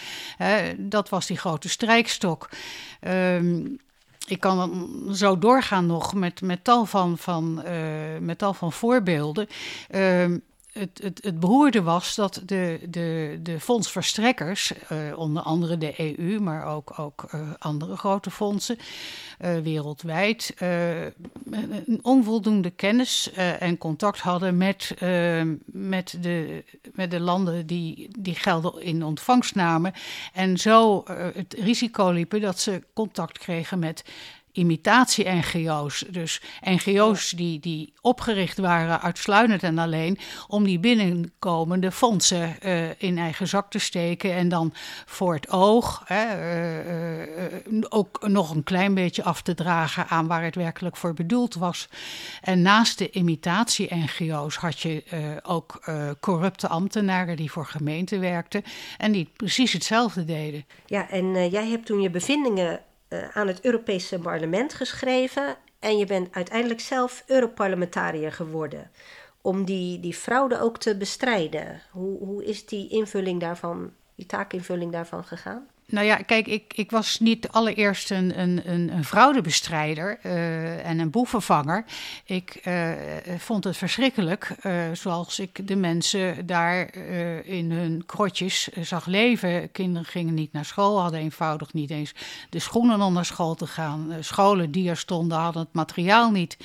dat 0.79 1.09
was 1.09 1.27
die 1.27 1.39
grote 1.39 1.69
strijkstok. 1.69 2.49
Um, 3.01 3.79
ik 4.27 4.41
kan 4.41 4.89
zo 5.13 5.39
doorgaan 5.39 5.87
nog 5.87 6.15
met, 6.15 6.41
met, 6.41 6.65
tal, 6.65 6.85
van, 6.85 7.19
van, 7.19 7.63
uh, 7.67 7.73
met 8.21 8.39
tal 8.39 8.55
van 8.55 8.73
voorbeelden. 8.73 9.47
Uh, 9.91 10.25
het, 10.73 11.01
het, 11.03 11.25
het 11.25 11.41
behoorde 11.41 11.83
was 11.83 12.15
dat 12.15 12.43
de, 12.47 12.81
de, 12.89 13.39
de 13.43 13.61
fondsverstrekkers, 13.61 14.73
uh, 14.93 15.19
onder 15.19 15.43
andere 15.43 15.79
de 15.79 16.17
EU, 16.19 16.41
maar 16.41 16.67
ook, 16.67 16.99
ook 16.99 17.25
uh, 17.35 17.41
andere 17.59 17.97
grote 17.97 18.31
fondsen 18.31 18.79
uh, 19.41 19.59
wereldwijd, 19.59 20.55
een 20.59 22.01
onvoldoende 22.03 22.71
kennis 22.71 23.33
en 23.59 23.79
contact 23.79 24.21
hadden 24.21 24.57
met, 24.57 24.95
met, 25.65 26.17
de, 26.21 26.65
met 26.93 27.11
de 27.11 27.21
landen 27.21 27.67
die, 27.67 28.09
die 28.19 28.35
gelden 28.35 28.83
in 28.83 29.05
ontvangst 29.05 29.55
namen. 29.55 29.93
En 30.33 30.59
zo 30.59 31.05
het 31.35 31.55
risico 31.59 32.11
liepen 32.11 32.41
dat 32.41 32.61
ze 32.61 32.83
contact 32.93 33.39
kregen 33.39 33.79
met 33.79 34.05
imitatie-NGO's. 34.53 36.05
Dus 36.11 36.41
NGO's 36.61 37.31
die, 37.31 37.61
die 37.61 37.93
opgericht 38.01 38.59
waren 38.59 39.01
uitsluitend 39.01 39.63
en 39.63 39.79
alleen 39.79 40.19
om 40.49 40.65
die 40.65 40.79
binnenkomende 40.79 41.93
fondsen 41.93 42.57
uh, 42.63 43.01
in 43.01 43.19
eigen 43.19 43.49
zak 43.49 43.71
te 43.71 43.79
steken 43.79 44.35
en 44.35 44.49
dan 44.49 44.73
voor 45.07 45.35
het 45.35 45.51
oog 45.51 46.05
uh, 46.11 46.19
uh, 47.71 47.85
ook 47.89 48.29
nog 48.29 48.51
een 48.55 48.65
klein 48.65 48.95
beetje 48.95 49.23
af 49.23 49.43
te 49.43 49.55
dragen 49.55 50.09
aan 50.09 50.27
waar 50.27 50.45
het 50.45 50.55
werkelijk 50.55 50.97
voor 50.97 51.15
bedoeld 51.15 51.55
was. 51.55 51.89
En 52.41 52.63
naast 52.63 52.99
de 52.99 53.11
imitatie-NGO's 53.11 54.57
had 54.57 54.81
je 54.81 55.05
ook 55.43 55.81
corrupte 56.21 56.69
ambtenaren 56.69 57.37
die 57.37 57.51
voor 57.51 57.67
gemeenten 57.67 58.21
werkten 58.21 58.63
en 58.99 59.13
die 59.13 59.31
precies 59.37 59.73
hetzelfde 59.73 60.25
deden. 60.25 60.65
Ja, 60.87 61.11
en 61.11 61.51
jij 61.51 61.69
hebt 61.69 61.87
toen 61.87 62.01
je 62.01 62.11
bevindingen 62.11 62.81
uh, 63.13 63.37
aan 63.37 63.47
het 63.47 63.61
Europese 63.65 64.19
parlement 64.19 64.75
geschreven. 64.75 65.57
En 65.79 65.99
je 65.99 66.07
bent 66.07 66.35
uiteindelijk 66.35 66.81
zelf 66.81 67.25
Europarlementariër 67.27 68.33
geworden. 68.33 68.91
Om 69.41 69.65
die, 69.65 70.01
die 70.01 70.15
fraude 70.15 70.61
ook 70.61 70.79
te 70.79 70.97
bestrijden. 70.97 71.83
Hoe, 71.91 72.19
hoe 72.19 72.45
is 72.45 72.67
die 72.67 72.89
invulling 72.89 73.41
daarvan, 73.41 73.93
die 74.15 74.27
taakinvulling 74.27 74.93
daarvan 74.93 75.25
gegaan? 75.25 75.67
Nou 75.87 76.07
ja, 76.07 76.17
kijk, 76.17 76.47
ik, 76.47 76.73
ik 76.75 76.91
was 76.91 77.21
niet 77.21 77.49
allereerst 77.49 78.11
een, 78.11 78.41
een, 78.41 78.63
een, 78.71 79.05
fraudebestrijder 79.05 80.19
uh, 80.23 80.87
en 80.87 80.99
een 80.99 81.11
boevenvanger. 81.11 81.85
Ik 82.25 82.61
uh, 82.65 82.91
vond 83.39 83.65
het 83.65 83.77
verschrikkelijk, 83.77 84.55
uh, 84.63 84.83
zoals 84.93 85.39
ik 85.39 85.69
de 85.69 85.77
mensen 85.77 86.47
daar 86.47 86.95
in 87.45 87.71
hun 87.71 88.03
krotjes 88.07 88.69
zag 88.81 89.07
leven. 89.07 89.73
Kinderen 89.73 90.09
gingen 90.09 90.35
niet 90.35 90.53
naar 90.53 90.65
school, 90.65 91.01
hadden 91.01 91.21
eenvoudig 91.21 91.73
niet 91.73 91.91
eens 91.91 92.15
de 92.51 92.59
schoenen 92.59 93.01
om 93.01 93.13
naar 93.13 93.25
school 93.25 93.55
te 93.55 93.67
gaan. 93.67 94.17
scholen 94.21 94.71
die 94.71 94.89
er 94.89 94.97
stonden 94.97 95.39
hadden 95.39 95.63
het 95.63 95.73
materiaal 95.73 96.31
niet. 96.31 96.57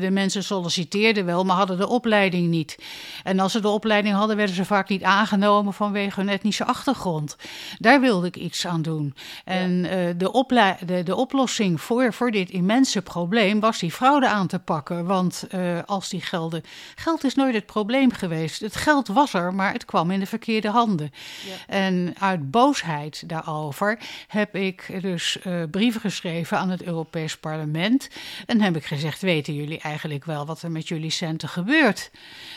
de 0.00 0.08
mensen 0.10 0.44
solliciteerden 0.44 1.24
wel, 1.24 1.44
maar 1.44 1.56
hadden 1.56 1.76
de 1.78 1.88
opleiding 1.88 2.48
niet. 2.48 2.78
En 3.24 3.40
als 3.40 3.52
ze 3.52 3.60
de 3.60 3.68
opleiding 3.68 4.14
hadden, 4.14 4.36
werden 4.36 4.54
ze 4.54 4.64
vaak 4.64 4.88
niet 4.88 5.02
aangenomen 5.02 5.72
vanwege 5.72 6.20
hun 6.20 6.28
etnische 6.28 6.64
achtergrond. 6.64 7.36
Daar 7.78 8.00
wilde 8.20 8.38
ik 8.38 8.44
iets 8.44 8.66
aan 8.66 8.82
doen. 8.82 9.14
En 9.44 9.84
uh, 9.84 9.90
de, 9.90 10.76
de, 10.86 11.02
de, 11.02 11.16
oplossing 11.16 11.80
voor, 11.80 12.12
voor 12.12 12.30
dit 12.30 12.50
immense 12.50 13.02
probleem 13.02 13.60
was 13.60 13.78
die 13.78 13.92
fraude 13.92 14.28
aan 14.28 14.46
te 14.46 14.58
pakken. 14.58 15.06
Want 15.06 15.46
uh, 15.54 15.78
als 15.86 16.08
die 16.08 16.20
gelden. 16.20 16.62
Geld 16.94 17.24
is 17.24 17.34
nooit 17.34 17.54
het 17.54 17.66
probleem 17.66 18.12
geweest. 18.12 18.60
Het 18.60 18.76
geld 18.76 19.08
was 19.08 19.34
er, 19.34 19.54
maar 19.54 19.72
het 19.72 19.84
kwam 19.84 20.10
in 20.10 20.20
de 20.20 20.26
verkeerde 20.26 20.68
handen. 20.68 21.10
Ja. 21.46 21.74
En 21.74 22.14
uit 22.18 22.50
boosheid 22.50 23.28
daarover 23.28 23.98
heb 24.26 24.54
ik 24.54 25.02
dus 25.02 25.38
uh, 25.46 25.62
brieven 25.70 26.00
geschreven 26.00 26.58
aan 26.58 26.70
het 26.70 26.82
Europees 26.82 27.36
Parlement. 27.36 28.08
En 28.46 28.60
heb 28.60 28.76
ik 28.76 28.84
gezegd: 28.84 29.20
Weten 29.20 29.54
jullie 29.54 29.78
eigenlijk 29.78 30.24
wel 30.24 30.46
wat 30.46 30.62
er 30.62 30.70
met 30.70 30.88
jullie 30.88 31.10
centen 31.10 31.48
gebeurt? 31.48 32.10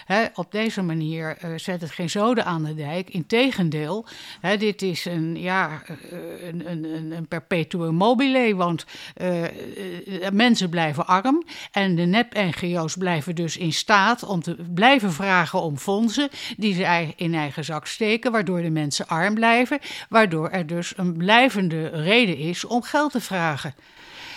Hè, 0.06 0.26
op 0.34 0.52
deze 0.52 0.82
manier 0.82 1.38
zet 1.56 1.82
het 1.82 1.92
geen 1.92 2.10
zoden 2.10 2.46
aan 2.46 2.64
de 2.64 2.76
dijk. 2.76 3.10
Integendeel, 3.10 4.06
hè, 4.42 4.58
dit 4.58 4.82
is 4.82 5.06
een. 5.06 5.40
Ja, 5.40 5.51
ja, 5.52 5.82
een, 6.42 6.72
een, 6.72 7.12
een 7.12 7.28
perpetuum 7.28 7.96
mobile. 7.96 8.56
Want 8.56 8.86
mensen 10.34 10.70
blijven 10.70 11.08
arm 11.08 11.44
en 11.72 11.96
de 11.96 12.06
nep-NGO's 12.06 12.96
blijven 12.98 13.36
dus 13.36 13.58
in 13.58 13.74
staat 13.74 14.24
om 14.24 14.42
te 14.42 14.56
blijven 14.74 15.12
vragen 15.12 15.62
om 15.62 15.78
fondsen 15.78 16.30
die 16.58 16.74
ze 16.74 17.14
in 17.16 17.34
eigen 17.34 17.64
zak 17.64 17.88
steken, 17.88 18.32
waardoor 18.32 18.62
de 18.62 18.70
mensen 18.70 19.08
arm 19.08 19.34
blijven, 19.34 19.80
waardoor 20.10 20.50
er 20.50 20.68
dus 20.68 20.94
een 20.98 21.18
blijvende 21.18 21.88
reden 21.88 22.38
is 22.38 22.66
om 22.66 22.82
geld 22.82 23.12
te 23.12 23.22
vragen. 23.22 23.76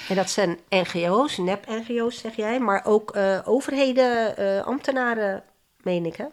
En 0.09 0.17
dat 0.17 0.31
zijn 0.31 0.59
NGO's, 0.69 1.39
nep-NGO's 1.39 2.19
zeg 2.19 2.37
jij, 2.37 2.61
maar 2.61 2.85
ook 2.85 3.17
overheden, 3.45 4.65
ambtenaren, 4.65 5.43
meen 5.83 6.07
ik 6.07 6.17
hè? 6.17 6.25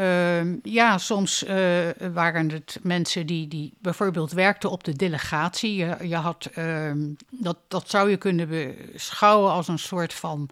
Uh, 0.00 0.62
ja, 0.62 0.98
soms 0.98 1.44
uh, 1.44 1.52
waren 2.12 2.50
het 2.50 2.78
mensen 2.82 3.26
die, 3.26 3.48
die 3.48 3.72
bijvoorbeeld 3.78 4.32
werkten 4.32 4.70
op 4.70 4.84
de 4.84 4.92
delegatie. 4.96 5.74
Je, 5.74 5.96
je 6.02 6.16
had, 6.16 6.50
uh, 6.58 6.92
dat, 7.30 7.56
dat 7.68 7.90
zou 7.90 8.10
je 8.10 8.16
kunnen 8.16 8.48
beschouwen 8.48 9.52
als 9.52 9.68
een 9.68 9.78
soort 9.78 10.14
van 10.14 10.50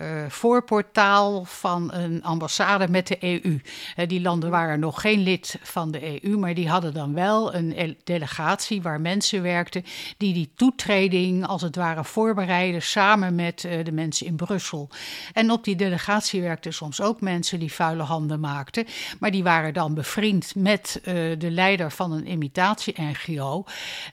uh, 0.00 0.24
voorportaal 0.28 1.44
van 1.44 1.92
een 1.92 2.22
ambassade 2.22 2.88
met 2.88 3.06
de 3.06 3.42
EU. 3.42 3.60
Die 4.06 4.20
landen 4.20 4.50
waren 4.50 4.80
nog 4.80 5.00
geen 5.00 5.20
lid 5.20 5.58
van 5.62 5.90
de 5.90 6.24
EU, 6.24 6.36
maar 6.36 6.54
die 6.54 6.68
hadden 6.68 6.94
dan 6.94 7.14
wel 7.14 7.54
een 7.54 7.96
delegatie 8.04 8.82
waar 8.82 9.00
mensen 9.00 9.42
werkten 9.42 9.84
die 10.16 10.34
die 10.34 10.50
toetreding 10.56 11.46
als 11.46 11.62
het 11.62 11.76
ware 11.76 12.04
voorbereiden 12.04 12.82
samen 12.82 13.34
met 13.34 13.64
uh, 13.64 13.84
de 13.84 13.92
mensen 13.92 14.26
in 14.26 14.36
Brussel. 14.36 14.88
En 15.32 15.50
op 15.50 15.64
die 15.64 15.76
delegatie 15.76 16.40
werkten 16.40 16.72
soms 16.72 17.00
ook 17.00 17.20
mensen 17.20 17.58
die 17.58 17.72
vuile 17.72 18.02
handen 18.02 18.40
maakten, 18.40 18.75
maar 19.18 19.30
die 19.30 19.42
waren 19.42 19.74
dan 19.74 19.94
bevriend 19.94 20.54
met 20.54 21.00
de 21.38 21.50
leider 21.50 21.90
van 21.90 22.12
een 22.12 22.30
imitatie-NGO. 22.30 23.64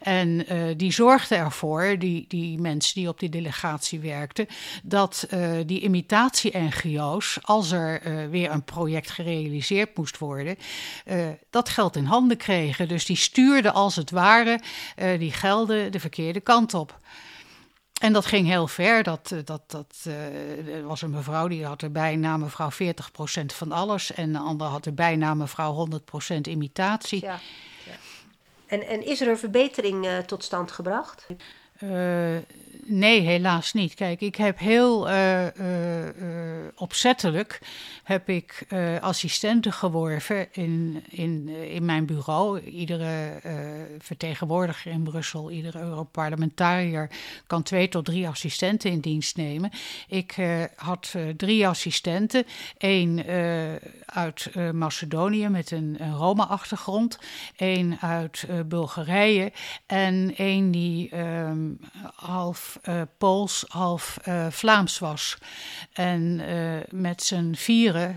En 0.02 0.46
die 0.78 0.92
zorgden 0.92 1.38
ervoor, 1.38 1.96
die, 2.00 2.26
die 2.28 2.60
mensen 2.60 2.94
die 2.96 3.10
op 3.10 3.20
die 3.20 3.30
delegatie 3.30 4.00
werkten, 4.00 4.48
dat 4.84 5.28
die 5.66 5.74
die 5.74 5.82
imitatie-NGO's, 5.82 7.40
als 7.42 7.72
er 7.72 8.02
weer 8.30 8.52
een 8.52 8.64
project 8.64 9.12
gerealiseerd 9.12 9.98
moest 9.98 10.18
worden, 10.18 10.58
dat 11.50 11.70
geld 11.70 11.96
in 11.96 12.06
handen 12.06 12.38
kregen. 12.38 12.88
Dus 12.88 13.06
die 13.06 13.16
stuurden 13.16 13.74
als 13.74 13.96
het 13.96 14.12
ware 14.12 14.60
die 15.18 15.32
gelden 15.32 15.92
de 15.92 16.00
verkeerde 16.00 16.40
kant 16.40 16.74
op. 16.74 17.00
En 18.04 18.14
dat 18.14 18.26
ging 18.26 18.48
heel 18.48 18.68
ver. 18.68 19.04
Dat, 19.04 19.34
dat, 19.46 19.62
dat 19.68 20.06
uh, 20.08 20.86
was 20.86 21.02
een 21.02 21.10
mevrouw 21.10 21.48
die 21.48 21.66
had 21.66 21.82
erbij 21.82 22.16
na 22.16 22.38
mevrouw 22.38 22.70
40% 22.72 22.76
van 23.46 23.72
alles. 23.72 24.14
En 24.14 24.32
de 24.32 24.38
andere 24.38 24.70
had 24.70 24.86
erbij 24.86 25.16
na 25.16 25.34
mevrouw 25.34 25.88
100% 25.90 26.00
imitatie. 26.42 27.22
Ja, 27.22 27.40
ja. 27.86 27.94
En, 28.66 28.88
en 28.88 29.06
is 29.06 29.22
er 29.22 29.28
een 29.28 29.38
verbetering 29.38 30.06
uh, 30.06 30.18
tot 30.18 30.44
stand 30.44 30.72
gebracht? 30.72 31.28
Uh, 31.80 32.38
nee, 32.86 33.22
helaas 33.22 33.74
niet. 33.74 33.94
Kijk, 33.94 34.22
ik 34.22 34.36
heb 34.36 34.60
heel 34.60 35.10
uh, 35.10 35.44
uh, 35.44 35.50
opzettelijk 36.76 37.60
heb 38.04 38.30
ik 38.30 38.66
assistenten 39.00 39.74
geworven 39.74 40.48
in, 40.52 41.04
in, 41.10 41.48
in 41.50 41.86
mijn 41.86 42.06
bureau. 42.06 42.60
Iedere 42.60 43.40
vertegenwoordiger 44.00 44.92
in 44.92 45.04
Brussel, 45.04 45.52
iedere 45.52 45.80
Europarlementariër 45.80 47.10
kan 47.48 47.64
twee 47.64 47.90
tot 47.90 48.06
drie 48.06 48.28
assistenten 48.28 48.92
in 48.92 49.00
dienst 49.00 49.38
nemen. 49.38 49.72
Ik 50.08 50.36
had 50.76 51.16
drie 51.38 51.68
assistenten. 51.68 52.46
Eén 52.78 53.24
uit 54.06 54.52
Macedonië 54.74 55.50
met 55.50 55.72
een, 55.72 55.96
een 56.00 56.16
Roma-achtergrond. 56.16 57.20
Eén 57.58 57.98
uit 58.02 58.48
Bulgarije 58.66 59.52
en 59.86 60.34
één 60.36 60.72
die 60.72 61.18
um, 61.18 61.80
half 62.16 62.73
uh, 62.90 63.02
Pools, 63.18 63.66
half 63.68 64.18
uh, 64.28 64.46
Vlaams 64.50 65.00
was. 65.00 65.38
En 65.94 66.22
uh, 66.22 66.80
met 66.90 67.24
z'n 67.24 67.54
vieren, 67.54 68.16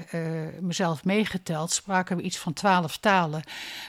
mezelf 0.61 1.05
meegeteld, 1.05 1.73
spraken 1.73 2.17
we 2.17 2.23
iets 2.23 2.39
van 2.39 2.53
twaalf 2.53 2.97
talen. 2.97 3.43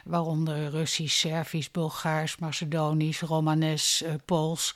Waaronder 0.03 0.69
Russisch, 0.69 1.19
Servisch, 1.19 1.71
Bulgaars, 1.71 2.37
Macedonisch, 2.37 3.21
Romanes, 3.21 4.03
Pools. 4.25 4.75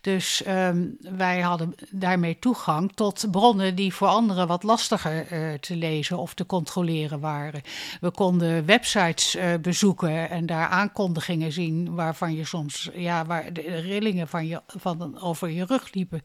Dus 0.00 0.42
um, 0.48 0.96
wij 1.00 1.40
hadden 1.40 1.74
daarmee 1.90 2.38
toegang 2.38 2.92
tot 2.94 3.24
bronnen 3.30 3.74
die 3.74 3.94
voor 3.94 4.08
anderen 4.08 4.46
wat 4.46 4.62
lastiger 4.62 5.26
te 5.60 5.76
lezen 5.76 6.18
of 6.18 6.34
te 6.34 6.46
controleren 6.46 7.20
waren. 7.20 7.62
We 8.00 8.10
konden 8.10 8.66
websites 8.66 9.36
bezoeken 9.60 10.30
en 10.30 10.46
daar 10.46 10.68
aankondigingen 10.68 11.52
zien 11.52 11.94
waarvan 11.94 12.34
je 12.34 12.44
soms, 12.44 12.90
ja, 12.94 13.26
waar 13.26 13.52
de 13.52 13.60
rillingen 13.60 14.28
van 14.28 14.46
je, 14.46 14.62
van, 14.66 15.14
over 15.32 15.50
je 15.50 15.64
rug 15.64 15.92
liepen. 15.92 16.22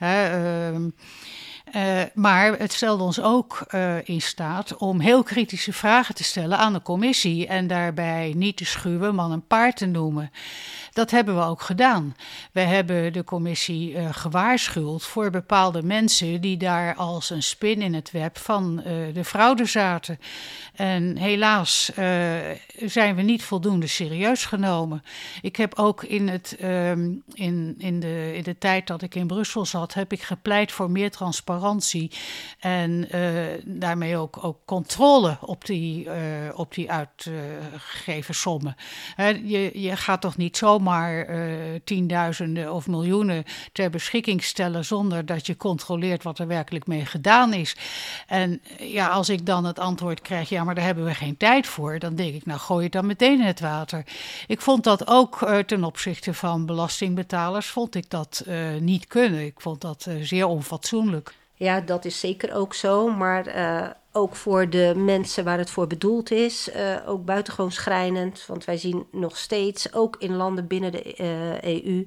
Uh, 0.00 0.74
uh, 0.74 2.02
maar 2.14 2.58
het 2.58 2.72
stelde 2.72 3.02
ons 3.02 3.20
ook 3.20 3.66
uh, 3.74 4.08
in 4.08 4.20
staat 4.20 4.76
om 4.76 5.00
heel 5.00 5.22
kritische 5.22 5.72
vragen 5.72 6.14
te 6.14 6.24
stellen 6.24 6.58
aan 6.58 6.72
de 6.72 6.82
commissie 6.82 7.46
en 7.46 7.66
daarbij 7.66 8.32
niet 8.36 8.56
te 8.56 8.64
schuwen, 8.64 9.14
man 9.14 9.32
een 9.32 9.46
paard 9.46 9.76
te 9.76 9.86
noemen. 9.86 10.30
Dat 10.94 11.10
hebben 11.10 11.36
we 11.36 11.42
ook 11.42 11.62
gedaan. 11.62 12.16
We 12.52 12.60
hebben 12.60 13.12
de 13.12 13.24
commissie 13.24 13.92
uh, 13.92 14.08
gewaarschuwd 14.12 15.02
voor 15.02 15.30
bepaalde 15.30 15.82
mensen 15.82 16.40
die 16.40 16.56
daar 16.56 16.94
als 16.94 17.30
een 17.30 17.42
spin 17.42 17.82
in 17.82 17.94
het 17.94 18.10
web 18.10 18.38
van 18.38 18.76
de 19.12 19.24
fraude 19.24 19.64
zaten. 19.64 20.18
En 20.74 21.16
helaas 21.16 21.90
zijn 22.84 23.14
we 23.14 23.22
niet 23.22 23.42
voldoende 23.42 23.86
serieus 23.86 24.44
genomen. 24.44 25.02
Ik 25.42 25.56
heb 25.56 25.78
ook 25.78 26.02
in, 26.02 26.28
het, 26.28 26.56
ehm, 26.58 27.12
in, 27.32 27.74
in, 27.78 28.00
de, 28.00 28.32
in 28.36 28.42
de 28.42 28.58
tijd 28.58 28.86
dat 28.86 29.02
ik 29.02 29.14
in 29.14 29.26
Brussel 29.26 29.66
zat, 29.66 29.94
heb 29.94 30.12
ik 30.12 30.22
gepleit 30.22 30.72
voor 30.72 30.90
meer 30.90 31.10
transparantie 31.10 32.10
en 32.60 33.08
uh, 33.14 33.30
daarmee 33.64 34.16
ook, 34.16 34.44
ook 34.44 34.58
controle 34.64 35.36
op 35.40 35.64
die, 35.64 36.04
uh, 36.04 36.12
op 36.54 36.74
die 36.74 36.90
uitgegeven 36.90 38.34
sommen. 38.34 38.76
je, 39.44 39.80
je 39.80 39.96
gaat 39.96 40.20
toch 40.20 40.36
niet 40.36 40.56
zomaar 40.84 41.28
uh, 41.28 41.54
tienduizenden 41.84 42.72
of 42.72 42.86
miljoenen 42.86 43.44
ter 43.72 43.90
beschikking 43.90 44.42
stellen 44.42 44.84
zonder 44.84 45.26
dat 45.26 45.46
je 45.46 45.56
controleert 45.56 46.22
wat 46.22 46.38
er 46.38 46.46
werkelijk 46.46 46.86
mee 46.86 47.06
gedaan 47.06 47.52
is. 47.52 47.76
En 48.26 48.60
ja, 48.78 49.08
als 49.08 49.28
ik 49.28 49.46
dan 49.46 49.64
het 49.64 49.78
antwoord 49.78 50.20
krijg, 50.20 50.48
ja, 50.48 50.64
maar 50.64 50.74
daar 50.74 50.84
hebben 50.84 51.04
we 51.04 51.14
geen 51.14 51.36
tijd 51.36 51.66
voor, 51.66 51.98
dan 51.98 52.14
denk 52.14 52.34
ik, 52.34 52.46
nou 52.46 52.58
gooi 52.58 52.82
het 52.82 52.92
dan 52.92 53.06
meteen 53.06 53.40
in 53.40 53.46
het 53.46 53.60
water. 53.60 54.04
Ik 54.46 54.60
vond 54.60 54.84
dat 54.84 55.06
ook 55.06 55.38
ten 55.66 55.84
opzichte 55.84 56.34
van 56.34 56.66
belastingbetalers, 56.66 57.66
vond 57.66 57.94
ik 57.94 58.10
dat 58.10 58.44
niet 58.80 59.06
kunnen. 59.06 59.44
Ik 59.44 59.60
vond 59.60 59.80
dat 59.80 60.06
zeer 60.20 60.46
onfatsoenlijk. 60.46 61.34
Ja, 61.54 61.80
dat 61.80 62.04
is 62.04 62.20
zeker 62.20 62.54
ook 62.54 62.74
zo. 62.74 63.08
Maar 63.08 63.46
ook 64.16 64.36
voor 64.36 64.70
de 64.70 64.92
mensen 64.96 65.44
waar 65.44 65.58
het 65.58 65.70
voor 65.70 65.86
bedoeld 65.86 66.30
is, 66.30 66.68
uh, 66.68 66.96
ook 67.06 67.24
buitengewoon 67.24 67.72
schrijnend. 67.72 68.46
Want 68.46 68.64
wij 68.64 68.76
zien 68.76 69.06
nog 69.10 69.36
steeds, 69.36 69.92
ook 69.92 70.16
in 70.18 70.36
landen 70.36 70.66
binnen 70.66 70.92
de 70.92 71.16
uh, 71.18 71.62
EU, 71.62 72.06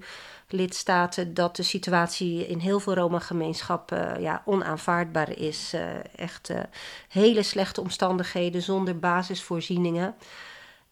lidstaten, 0.50 1.34
dat 1.34 1.56
de 1.56 1.63
situatie 1.63 2.48
in 2.48 2.60
heel 2.60 2.80
veel 2.80 2.93
Roma-gemeenschappen 2.93 4.22
ja, 4.22 4.41
onaanvaardbaar 4.46 5.38
is. 5.38 5.74
echt 6.15 6.52
hele 7.10 7.43
slechte 7.43 7.82
omstandigheden 7.82 8.62
zonder 8.62 9.00
basisvoorzieningen. 9.00 10.15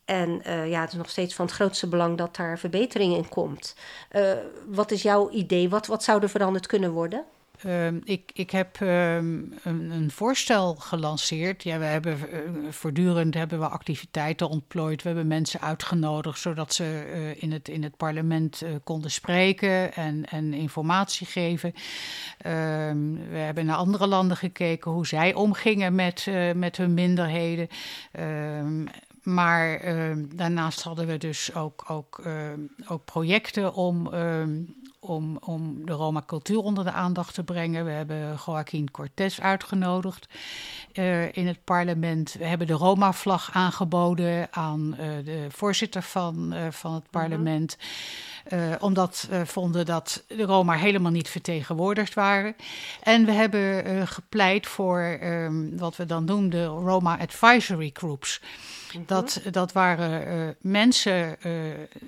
En 0.06 0.41
ja, 0.69 0.82
het 0.82 0.91
is 0.91 0.97
nog 0.97 1.10
steeds 1.10 1.36
van 1.36 1.45
het 1.45 1.56
grootste 1.56 1.88
belang 1.88 2.17
dat 2.17 2.36
daar 2.36 2.60
verbetering 2.60 3.15
in 3.15 3.30
komt. 3.30 3.75
Wat 4.67 4.91
is 4.91 5.01
jouw 5.01 5.30
idee? 5.30 5.69
Wat, 5.69 5.88
wat 5.88 6.04
zou 6.04 6.21
er 6.21 6.30
veranderd 6.30 6.67
kunnen 6.67 6.91
worden? 6.91 7.25
Um, 7.67 8.01
ik, 8.04 8.32
ik 8.34 8.51
heb 8.51 8.80
um, 8.80 9.54
een, 9.63 9.91
een, 9.91 10.12
voorstel 10.12 10.75
gelanceerd. 10.75 11.63
Ja, 11.63 11.78
we 11.80 11.86
hebben 11.86 12.17
uh, 12.17 12.71
voortdurend 12.71 13.34
hebben 13.34 13.60
we 13.60 13.67
activiteiten 13.67 14.49
ontplooid. 14.49 15.01
We 15.01 15.08
hebben 15.08 15.28
mensen 15.28 15.62
uitgenodigd 15.62 16.39
zodat 16.39 16.73
ze 16.73 16.84
uh, 16.84 17.43
in, 17.43 17.51
het, 17.51 17.67
in 17.67 17.84
het 17.84 17.97
parlement 17.97 18.62
uh, 18.63 18.69
konden 18.84 19.12
spreken 19.12 19.93
en, 19.93 20.25
en 20.25 20.54
informatie 20.54 21.28
geven. 21.28 21.73
Um, 22.45 23.30
we 23.30 23.38
hebben 23.38 23.65
naar 23.65 23.75
andere 23.75 24.08
landen 24.08 24.38
gekeken 24.38 24.91
hoe 24.91 25.08
zij 25.08 25.34
omgingen 25.34 25.95
met, 25.95 26.28
met 26.56 26.78
hun 26.78 26.93
minderheden. 26.93 27.67
maar 29.23 29.82
daarnaast 30.36 30.82
hadden 30.82 31.08
we 31.08 31.17
dus 31.17 31.56
ook, 31.56 31.86
ook, 31.88 32.28
ook 32.88 33.06
projecten 33.06 33.73
om 33.73 34.10
om, 35.06 35.38
om 35.46 35.86
de 35.86 35.94
Roma-cultuur 35.94 36.60
onder 36.60 36.84
de 36.84 36.91
aandacht 36.91 37.34
te 37.34 37.44
brengen. 37.44 37.86
We 37.86 37.91
hebben 37.91 38.38
Joaquín 38.46 38.91
Cortés 38.91 39.41
uitgenodigd 39.41 40.28
uh, 40.94 41.36
in 41.36 41.48
het 41.48 41.63
parlement. 41.63 42.36
We 42.39 42.46
hebben 42.46 42.68
de 42.68 42.74
Roma-vlag 42.74 43.50
aangeboden 43.54 44.48
aan 44.52 44.96
uh, 45.00 45.26
de 45.26 45.46
voorzitter 45.50 46.02
van, 46.02 46.54
uh, 46.54 46.68
van 46.72 46.94
het 46.94 47.04
mhm. 47.04 47.12
parlement. 47.12 47.78
Omdat 48.79 49.27
we 49.29 49.45
vonden 49.45 49.86
dat 49.86 50.23
de 50.27 50.43
Roma 50.43 50.73
helemaal 50.73 51.12
niet 51.12 51.29
vertegenwoordigd 51.29 52.13
waren. 52.13 52.55
En 53.03 53.25
we 53.25 53.31
hebben 53.31 54.08
gepleit 54.08 54.67
voor 54.67 54.99
ehm, 54.99 55.77
wat 55.77 55.95
we 55.95 56.05
dan 56.05 56.25
noemden 56.25 56.67
Roma 56.67 57.19
Advisory 57.19 57.89
Groups. 57.93 58.41
Dat, 59.05 59.41
dat 59.51 59.71
waren 59.71 60.27
uh, 60.27 60.49
mensen 60.60 61.36
uh, 61.45 61.51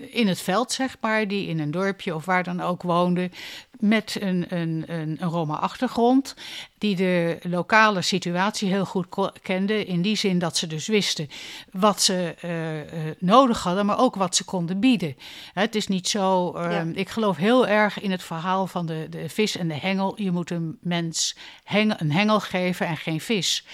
in 0.10 0.28
het 0.28 0.39
veld, 0.39 0.71
zeg 0.71 0.97
maar, 1.02 1.28
die 1.28 1.47
in 1.47 1.60
een 1.60 1.71
dorpje 1.71 2.15
of 2.15 2.26
waar 2.26 2.43
dan 2.43 2.62
ook 2.62 2.82
woonden, 2.82 3.32
met 3.80 4.17
een, 4.19 4.45
een, 4.50 4.84
een, 4.88 5.17
een 5.19 5.30
Roma-achtergrond, 5.30 6.36
die 6.78 6.96
de 6.96 7.38
lokale 7.42 8.02
situatie 8.02 8.70
heel 8.70 8.86
goed 8.86 9.08
kenden, 9.42 9.88
in 9.88 10.02
die 10.02 10.16
zin 10.16 10.40
dat 10.40 10.58
ze 10.58 10.68
dus 10.68 10.88
wisten 10.88 11.30
wat 11.72 12.02
ze 12.02 12.36
uh, 12.46 13.12
nodig 13.20 13.63
hadden, 13.63 13.86
maar 13.86 14.00
ook 14.00 14.16
wat 14.16 14.36
ze 14.36 14.44
konden 14.44 14.80
bieden. 14.80 15.18
Het 15.54 15.76
is 15.76 15.88
niet 15.88 16.08
zo, 16.08 16.54
ja. 16.56 16.86
ik 16.94 17.10
geloof 17.10 17.38
heel 17.38 17.68
erg 17.68 18.00
in 18.00 18.12
het 18.12 18.24
verhaal 18.24 18.68
van 18.68 18.86
de, 18.86 19.08
de 19.10 19.30
vis 19.30 19.58
en 19.58 19.68
de 19.68 19.74
hengel. 19.74 20.22
Je 20.22 20.32
moet 20.32 20.50
een 20.50 20.78
mens 20.82 21.36
een 21.66 22.12
hengel 22.12 22.40
geven 22.40 22.88
en 22.88 22.98
geen 22.98 23.22
vis. 23.22 23.66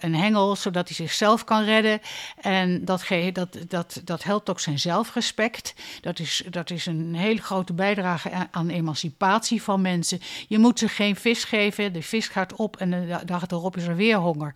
een 0.00 0.14
hengel 0.14 0.56
zodat 0.56 0.88
hij 0.88 0.96
zichzelf 0.96 1.44
kan 1.44 1.64
redden 1.64 2.00
en 2.40 2.84
dat, 2.84 3.06
dat, 3.32 3.58
dat, 3.68 4.00
dat 4.04 4.22
helpt 4.22 4.50
ook 4.50 4.60
zijn 4.60 4.78
zelfrespect. 4.78 5.74
Dat 6.00 6.18
is, 6.18 6.42
dat 6.50 6.70
is 6.70 6.86
een 6.86 7.14
hele 7.14 7.42
grote 7.42 7.72
bijdrage 7.72 8.30
aan 8.50 8.68
emancipatie 8.68 9.62
van 9.62 9.80
mensen. 9.80 10.20
Je 10.48 10.58
moet 10.58 10.78
ze 10.78 10.88
geen 10.88 11.16
vis 11.16 11.44
geven, 11.44 11.92
de 11.92 12.02
vis 12.14 12.28
gaat 12.28 12.54
op 12.56 12.76
en 12.76 12.90
de 12.90 13.18
dag 13.24 13.46
erop 13.46 13.76
is 13.76 13.86
er 13.86 13.96
weer 13.96 14.16
honger. 14.16 14.54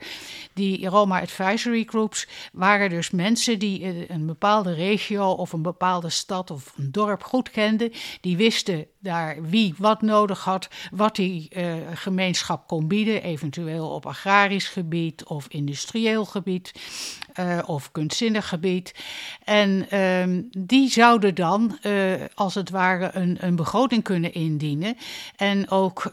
Die 0.53 0.89
Roma 0.89 1.21
Advisory 1.21 1.85
Groups 1.85 2.29
waren 2.53 2.91
dus 2.91 3.11
mensen 3.11 3.59
die 3.59 4.11
een 4.11 4.27
bepaalde 4.27 4.75
regio 4.75 5.31
of 5.31 5.53
een 5.53 5.63
bepaalde 5.63 6.11
stad 6.11 6.51
of 6.51 6.73
een 6.77 6.93
dorp 6.93 7.23
goed 7.23 7.51
kenden. 7.51 7.93
Die 8.21 8.37
wisten 8.37 8.87
daar 9.01 9.37
wie 9.43 9.75
wat 9.79 10.03
nodig 10.03 10.45
had, 10.45 10.69
wat 10.91 11.17
die 11.17 11.51
uh, 11.57 11.75
gemeenschap 11.95 12.67
kon 12.67 12.89
bieden, 12.89 13.23
eventueel 13.23 13.89
op 13.89 14.07
agrarisch 14.07 14.69
gebied 14.69 15.25
of 15.25 15.47
industrieel 15.49 16.25
gebied. 16.25 16.73
Uh, 17.41 17.59
of 17.67 17.93
kunstzinnig 17.93 18.49
gebied. 18.49 18.95
En 19.45 19.99
um, 19.99 20.49
die 20.59 20.91
zouden 20.91 21.35
dan, 21.35 21.79
uh, 21.83 22.13
als 22.35 22.55
het 22.55 22.71
ware, 22.71 23.11
een, 23.13 23.37
een 23.41 23.57
begroting 23.57 24.03
kunnen 24.03 24.35
indienen. 24.35 24.97
En 25.37 25.71
ook 25.71 26.11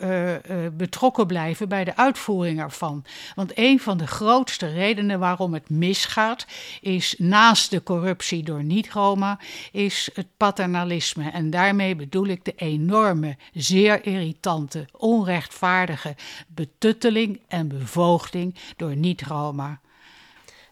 betrokken 0.74 1.28
blijven 1.28 1.70
bij 1.70 1.84
de 1.84 1.96
uitvoering 1.96 2.60
ervan. 2.60 3.06
Want 3.36 3.52
een 3.56 3.80
van 3.80 3.98
de 3.98 4.08
grootste 4.08 4.68
redenen 4.68 5.20
waarom 5.20 5.54
het 5.54 5.70
misgaat, 5.70 6.46
is 6.82 7.16
naast 7.18 7.70
de 7.70 7.84
corruptie 7.84 8.44
door 8.44 8.64
niet-Roma, 8.64 9.40
is 9.72 10.10
het 10.14 10.28
paternalisme. 10.38 11.30
En 11.30 11.50
daarmee 11.50 11.96
bedoel 11.96 12.26
ik 12.26 12.46
de 12.46 12.54
enorme, 12.76 13.38
zeer 13.54 14.06
irritante, 14.06 14.86
onrechtvaardige 14.98 16.16
betutteling 16.48 17.40
en 17.48 17.68
bevoogding 17.68 18.56
door 18.78 18.96
niet-Roma. 18.96 19.80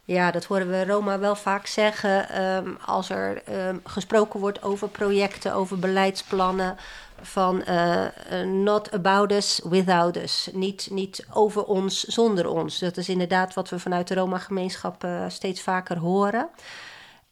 Ja, 0.05 0.31
dat 0.31 0.45
horen 0.45 0.69
we 0.69 0.85
Roma 0.85 1.19
wel 1.19 1.35
vaak 1.35 1.65
zeggen 1.65 2.43
um, 2.43 2.77
als 2.85 3.09
er 3.09 3.41
um, 3.67 3.81
gesproken 3.83 4.39
wordt 4.39 4.63
over 4.63 4.87
projecten, 4.87 5.53
over 5.53 5.79
beleidsplannen. 5.79 6.77
Van 7.21 7.63
uh, 7.69 8.05
not 8.45 8.91
about 8.91 9.31
us, 9.31 9.61
without 9.69 10.17
us. 10.17 10.49
Niet, 10.53 10.87
niet 10.91 11.25
over 11.33 11.63
ons, 11.63 12.03
zonder 12.03 12.47
ons. 12.47 12.79
Dat 12.79 12.97
is 12.97 13.09
inderdaad 13.09 13.53
wat 13.53 13.69
we 13.69 13.79
vanuit 13.79 14.07
de 14.07 14.15
Roma-gemeenschap 14.15 15.03
uh, 15.03 15.25
steeds 15.27 15.61
vaker 15.61 15.97
horen. 15.97 16.49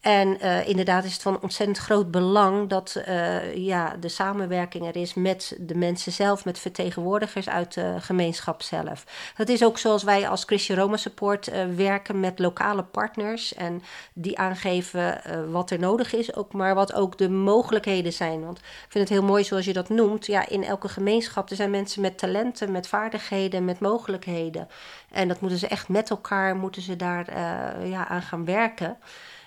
En 0.02 0.36
uh, 0.44 0.68
inderdaad 0.68 1.04
is 1.04 1.12
het 1.12 1.22
van 1.22 1.40
ontzettend 1.40 1.78
groot 1.78 2.10
belang 2.10 2.68
dat 2.68 3.02
uh, 3.08 3.56
ja, 3.56 3.96
de 4.00 4.08
samenwerking 4.08 4.86
er 4.86 4.96
is 4.96 5.14
met 5.14 5.56
de 5.60 5.74
mensen 5.74 6.12
zelf, 6.12 6.44
met 6.44 6.58
vertegenwoordigers 6.58 7.48
uit 7.48 7.74
de 7.74 7.94
gemeenschap 7.98 8.62
zelf. 8.62 9.04
Dat 9.36 9.48
is 9.48 9.64
ook 9.64 9.78
zoals 9.78 10.02
wij 10.02 10.28
als 10.28 10.44
Christian 10.44 10.78
Roma 10.78 10.96
Support 10.96 11.48
uh, 11.48 11.64
werken 11.76 12.20
met 12.20 12.38
lokale 12.38 12.82
partners 12.82 13.54
en 13.54 13.82
die 14.12 14.38
aangeven 14.38 15.20
wat 15.50 15.70
er 15.70 15.78
nodig 15.78 16.14
is, 16.14 16.34
ook, 16.34 16.52
maar 16.52 16.74
wat 16.74 16.94
ook 16.94 17.18
de 17.18 17.28
mogelijkheden 17.28 18.12
zijn. 18.12 18.44
Want 18.44 18.58
ik 18.58 18.86
vind 18.88 19.08
het 19.08 19.18
heel 19.18 19.28
mooi 19.28 19.44
zoals 19.44 19.64
je 19.64 19.72
dat 19.72 19.88
noemt. 19.88 20.26
Ja, 20.26 20.48
in 20.48 20.64
elke 20.64 20.88
gemeenschap 20.88 21.50
er 21.50 21.56
zijn 21.56 21.70
mensen 21.70 22.02
met 22.02 22.18
talenten, 22.18 22.72
met 22.72 22.88
vaardigheden, 22.88 23.64
met 23.64 23.80
mogelijkheden. 23.80 24.68
En 25.10 25.28
dat 25.28 25.40
moeten 25.40 25.58
ze 25.58 25.66
echt 25.66 25.88
met 25.88 26.10
elkaar, 26.10 26.56
moeten 26.56 26.82
ze 26.82 26.96
daar 26.96 27.38
ja, 27.86 28.08
aan 28.08 28.22
gaan 28.22 28.44
werken. 28.44 28.96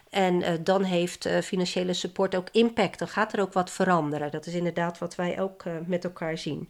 En 0.10 0.42
uh, 0.42 0.50
dan 0.64 0.84
heeft 0.84 1.28
uh, 1.28 1.40
financiële 1.40 1.94
support 1.94 2.36
ook 2.36 2.48
impact. 2.52 3.00
Dan 3.00 3.08
gaat 3.08 3.34
er 3.34 3.42
ook 3.42 3.54
wat 3.54 3.72
veranderen. 3.72 4.32
Dat 4.32 4.46
is 4.46 4.54
inderdaad 4.54 4.98
wat 4.98 5.16
wij 5.16 5.40
ook 5.40 5.66
uh, 5.66 5.74
met 5.86 6.04
elkaar 6.04 6.38
zien. 6.38 6.70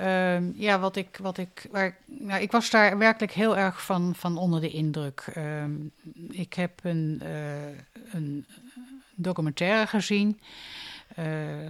Uh, 0.00 0.54
ja, 0.54 0.78
wat 0.78 0.96
ik, 0.96 1.18
wat 1.22 1.38
ik, 1.38 1.66
waar, 1.70 1.96
nou, 2.04 2.42
ik 2.42 2.52
was 2.52 2.70
daar 2.70 2.98
werkelijk 2.98 3.32
heel 3.32 3.56
erg 3.56 3.84
van, 3.84 4.14
van 4.16 4.38
onder 4.38 4.60
de 4.60 4.70
indruk. 4.70 5.24
Ehm, 5.34 5.72
ik 6.30 6.54
heb 6.54 6.80
een, 6.82 7.22
een 8.12 8.46
documentaire 9.14 9.86
gezien 9.86 10.40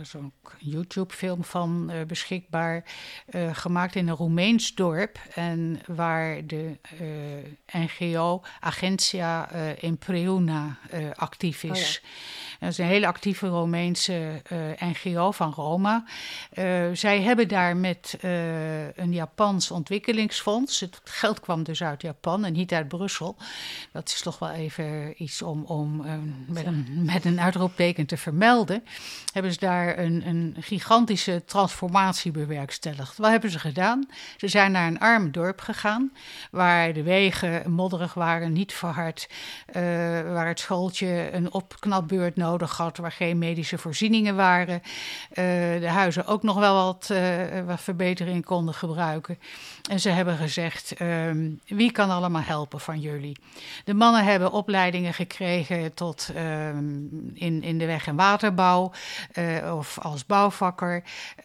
zo'n 0.02 0.32
YouTube-film 0.58 1.44
van 1.44 1.90
uh, 1.90 2.02
beschikbaar, 2.06 2.84
uh, 3.30 3.54
gemaakt 3.54 3.94
in 3.94 4.08
een 4.08 4.16
Roemeens 4.16 4.74
dorp. 4.74 5.18
En 5.34 5.80
waar 5.86 6.46
de 6.46 6.78
NGO 7.72 8.42
Agentia 8.60 9.50
Impreuna 9.74 10.78
actief 11.14 11.62
is. 11.62 12.00
Oh 12.00 12.02
ja. 12.02 12.49
Dat 12.60 12.68
is 12.68 12.78
een 12.78 12.84
hele 12.84 13.06
actieve 13.06 13.46
Romeinse 13.46 14.42
NGO 14.78 15.30
van 15.30 15.52
Roma. 15.52 16.04
zij 16.92 17.22
hebben 17.22 17.48
daar 17.48 17.76
met 17.76 18.18
een 18.94 19.12
Japans 19.12 19.70
ontwikkelingsfonds. 19.70 20.80
Het 20.80 21.00
geld 21.04 21.40
kwam 21.40 21.62
dus 21.62 21.82
uit 21.82 22.02
Japan 22.02 22.44
en 22.44 22.52
niet 22.52 22.72
uit 22.72 22.88
Brussel. 22.88 23.36
Dat 23.92 24.08
is 24.08 24.22
toch 24.22 24.38
wel 24.38 24.50
even 24.50 25.22
iets 25.22 25.42
om, 25.42 25.64
om 25.64 26.04
met, 26.46 26.66
een, 26.66 26.86
met 27.04 27.24
een 27.24 27.40
uitroepteken 27.40 28.06
te 28.06 28.16
vermelden 28.16 28.82
hebben 29.32 29.52
ze 29.52 29.58
daar 29.58 29.98
een, 29.98 30.26
een 30.26 30.56
gigantische 30.60 31.42
transformatie 31.44 32.30
bewerkstelligd. 32.30 33.16
Wat 33.16 33.30
hebben 33.30 33.50
ze 33.50 33.58
gedaan? 33.58 34.08
Ze 34.36 34.48
zijn 34.48 34.72
naar 34.72 34.86
een 34.86 34.98
arm 34.98 35.30
dorp 35.30 35.60
gegaan, 35.60 36.12
waar 36.50 36.92
de 36.92 37.02
wegen 37.02 37.72
modderig 37.72 38.14
waren, 38.14 38.52
niet 38.52 38.72
verhard, 38.72 39.28
waar 39.72 40.48
het 40.48 40.60
schooltje 40.60 41.28
een 41.32 41.52
opknapbeurt 41.52 42.36
nodig 42.36 42.49
waar 43.02 43.12
geen 43.12 43.38
medische 43.38 43.78
voorzieningen 43.78 44.36
waren, 44.36 44.82
uh, 44.84 45.34
de 45.80 45.88
huizen 45.88 46.26
ook 46.26 46.42
nog 46.42 46.58
wel 46.58 46.84
wat, 46.84 47.08
uh, 47.12 47.20
wat 47.66 47.80
verbetering 47.80 48.44
konden 48.44 48.74
gebruiken. 48.74 49.38
En 49.88 50.00
ze 50.00 50.08
hebben 50.08 50.36
gezegd, 50.36 51.00
um, 51.00 51.60
wie 51.66 51.92
kan 51.92 52.10
allemaal 52.10 52.42
helpen 52.42 52.80
van 52.80 53.00
jullie? 53.00 53.36
De 53.84 53.94
mannen 53.94 54.24
hebben 54.24 54.52
opleidingen 54.52 55.14
gekregen 55.14 55.94
tot 55.94 56.30
um, 56.36 57.30
in, 57.34 57.62
in 57.62 57.78
de 57.78 57.86
weg- 57.86 58.06
en 58.06 58.16
waterbouw. 58.16 58.92
Uh, 59.38 59.74
of 59.76 59.98
als 59.98 60.26
bouwvakker. 60.26 61.02
Uh, 61.38 61.44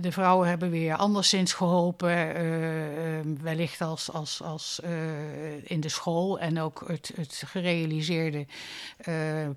de 0.00 0.12
vrouwen 0.12 0.48
hebben 0.48 0.70
weer 0.70 0.96
anderszins 0.96 1.52
geholpen, 1.52 2.10
uh, 2.10 3.42
wellicht 3.42 3.80
als, 3.80 4.12
als, 4.12 4.42
als 4.42 4.80
in 5.62 5.80
de 5.80 5.88
school 5.88 6.38
en 6.38 6.60
ook 6.60 6.84
het, 6.86 7.12
het 7.16 7.42
gerealiseerde 7.46 8.46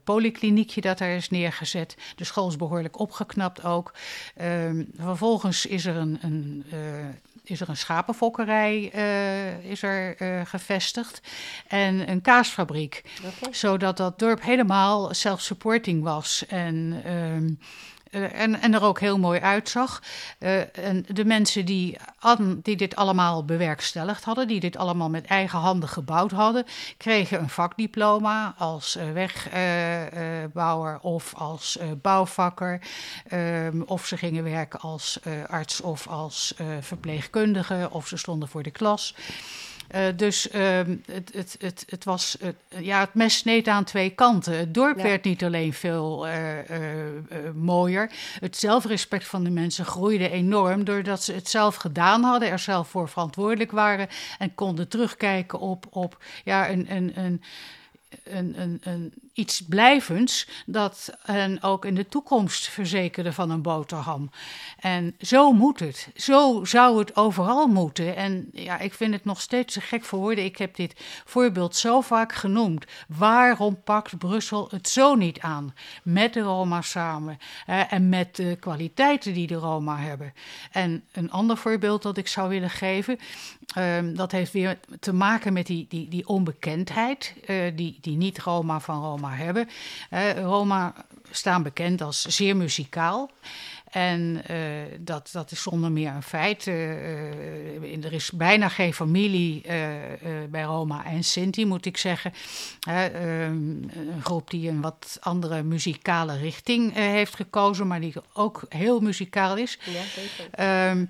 polykliniekje 0.04 0.82
dat 0.82 0.98
daar 0.98 1.10
is 1.16 1.30
neergezet. 1.30 1.98
De 2.16 2.24
school 2.24 2.48
is 2.48 2.56
behoorlijk 2.56 3.00
opgeknapt 3.00 3.64
ook. 3.64 3.94
Ehm, 4.36 4.84
vervolgens 4.98 5.66
is 5.66 5.86
er 5.86 5.96
een, 5.96 6.18
een 6.22 6.66
is 7.50 7.62
er 7.62 7.70
een 7.70 7.78
schapenfokkerij 7.78 8.92
uh, 8.96 9.72
is 9.72 9.82
er, 9.82 10.22
uh, 10.22 10.42
gevestigd 10.46 11.22
en 11.68 12.10
een 12.10 12.22
kaasfabriek. 12.22 13.04
Okay. 13.18 13.54
Zodat 13.54 13.98
dat 13.98 14.20
dorp 14.20 14.42
helemaal 14.42 15.14
self-supporting 15.14 16.04
was. 16.04 16.46
En 16.48 17.04
uh, 17.06 17.58
uh, 18.12 18.40
en, 18.40 18.62
en 18.62 18.74
er 18.74 18.84
ook 18.84 19.00
heel 19.00 19.18
mooi 19.20 19.40
uitzag. 19.40 20.02
Uh, 20.40 20.78
en 20.78 21.06
de 21.08 21.26
mensen 21.26 21.66
die, 21.66 21.98
hadden, 22.18 22.60
die 22.62 22.76
dit 22.76 22.96
allemaal 22.96 23.46
bewerkstelligd 23.46 24.24
hadden, 24.24 24.48
die 24.48 24.60
dit 24.60 24.78
allemaal 24.78 25.10
met 25.10 25.26
eigen 25.26 25.60
handen 25.60 25.90
gebouwd 25.90 26.32
hadden, 26.32 26.66
kregen 26.98 27.40
een 27.40 27.50
vakdiploma 27.50 28.54
als 28.58 28.98
uh, 28.98 29.12
wegbouwer 29.12 31.00
of 31.00 31.34
als 31.36 31.78
bouwvakker. 32.02 32.82
Um, 33.34 33.84
of 33.86 34.06
ze 34.06 34.18
gingen 34.18 34.44
werken 34.44 34.80
als 34.80 35.20
arts 35.48 35.82
of 35.82 36.08
als 36.08 36.54
verpleegkundige, 36.80 37.88
of 37.92 38.08
ze 38.08 38.18
stonden 38.18 38.50
voor 38.50 38.64
de 38.64 38.72
klas. 38.72 39.16
Uh, 39.96 40.02
dus 40.16 40.52
uh, 40.52 40.78
het, 41.06 41.34
het, 41.34 41.56
het, 41.60 41.84
het, 41.90 42.04
was, 42.04 42.38
uh, 42.42 42.50
ja, 42.86 43.00
het 43.00 43.14
mes 43.14 43.38
sneed 43.38 43.68
aan 43.68 43.84
twee 43.84 44.10
kanten. 44.10 44.58
Het 44.58 44.74
dorp 44.74 44.98
ja. 44.98 45.04
werd 45.04 45.24
niet 45.24 45.44
alleen 45.44 45.74
veel 45.74 46.28
eh, 46.28 46.58
mooier. 47.56 48.12
Het 48.40 48.58
zelfrespect 48.58 49.26
van 49.28 49.44
de 49.44 49.50
mensen 49.50 49.86
groeide 49.86 50.30
enorm 50.30 50.84
doordat 50.84 51.24
ze 51.24 51.34
het 51.34 51.50
zelf 51.50 51.76
gedaan 51.76 52.24
hadden, 52.24 52.50
er 52.50 52.60
zelf 52.60 52.88
voor 52.88 53.10
verantwoordelijk 53.10 53.72
waren 53.72 54.08
en 54.40 54.56
konden 54.56 54.88
terugkijken 54.88 55.60
op, 55.60 55.86
op 55.90 56.24
ja, 56.44 56.70
een, 56.70 56.86
een, 56.96 57.12
een, 57.16 57.42
een, 58.24 58.62
een, 58.62 58.82
een 58.84 59.14
iets 59.38 59.62
blijvends 59.62 60.48
dat 60.66 61.18
hen 61.22 61.62
ook 61.62 61.86
in 61.86 61.96
de 61.96 62.08
toekomst 62.08 62.68
verzekerde 62.70 63.34
van 63.34 63.50
een 63.50 63.62
boterham. 63.62 64.30
En 64.80 65.16
zo 65.20 65.52
moet 65.52 65.80
het. 65.80 66.10
Zo 66.16 66.66
zou 66.66 67.00
het 67.00 67.16
overal 67.16 67.68
moeten. 67.68 68.16
En 68.16 68.50
ja, 68.54 68.80
ik 68.80 68.94
vind 68.94 69.14
het 69.14 69.26
nog 69.26 69.42
steeds 69.42 69.74
te 69.74 69.82
gek 69.82 70.06
voor 70.06 70.20
woorden. 70.20 70.44
Ik 70.44 70.58
heb 70.58 70.76
dit 70.76 70.94
voorbeeld 71.26 71.76
zo 71.76 72.02
vaak 72.02 72.34
genoemd. 72.34 72.86
Waarom 73.08 73.84
pakt 73.84 74.18
Brussel 74.18 74.68
het 74.72 74.90
zo 74.90 75.16
niet 75.16 75.40
aan? 75.40 75.74
Met 76.04 76.34
de 76.34 76.42
Roma 76.42 76.82
samen 76.82 77.38
en 77.66 78.10
met 78.10 78.36
de 78.36 78.58
kwaliteiten 78.60 79.34
die 79.34 79.48
de 79.48 79.56
Roma 79.56 79.98
hebben. 79.98 80.34
En 80.72 81.04
een 81.12 81.32
ander 81.32 81.58
voorbeeld 81.58 82.02
dat 82.02 82.18
ik 82.18 82.28
zou 82.28 82.50
willen 82.50 82.70
geven, 82.70 83.20
ehm, 83.74 84.14
dat 84.14 84.32
heeft 84.32 84.52
weer 84.52 84.80
te 85.00 85.14
maken 85.14 85.54
met 85.54 85.66
die, 85.66 85.86
die, 85.90 86.10
die 86.10 86.28
onbekendheid, 86.28 87.34
uh, 87.48 87.72
die, 87.76 87.98
die 88.02 88.18
niet-Roma 88.18 88.80
van 88.80 89.02
Roma 89.02 89.27
hebben. 89.36 89.70
Uh, 90.12 90.40
Roma 90.40 90.94
staan 91.32 91.64
bekend 91.64 92.02
als 92.02 92.22
zeer 92.22 92.58
muzikaal. 92.58 93.32
En 93.88 94.42
uh, 94.52 94.58
dat, 95.00 95.30
dat 95.32 95.52
is 95.52 95.62
zonder 95.62 95.92
meer 95.92 96.12
een 96.12 96.24
feit. 96.24 96.66
Uh, 96.66 98.06
er 98.06 98.14
is 98.14 98.32
bijna 98.32 98.70
geen 98.70 98.94
familie 98.94 99.62
bij 100.50 100.64
Roma 100.64 101.06
en 101.06 101.24
Sinti, 101.24 101.66
moet 101.66 101.86
ik 101.86 101.98
zeggen. 101.98 102.34
een 103.14 103.92
groep 104.24 104.50
die 104.50 104.70
een 104.70 104.82
wat 104.82 105.18
andere 105.20 105.64
muzikale 105.64 106.38
richting 106.38 106.94
heeft 106.94 107.36
gekozen, 107.36 107.88
maar 107.88 108.02
die 108.02 108.14
ook 108.34 108.64
heel 108.70 109.00
muzikaal 109.00 109.58
is. 109.58 109.80
Ja, 109.84 110.02
zeker. 110.02 110.48
Ehm, 110.52 111.06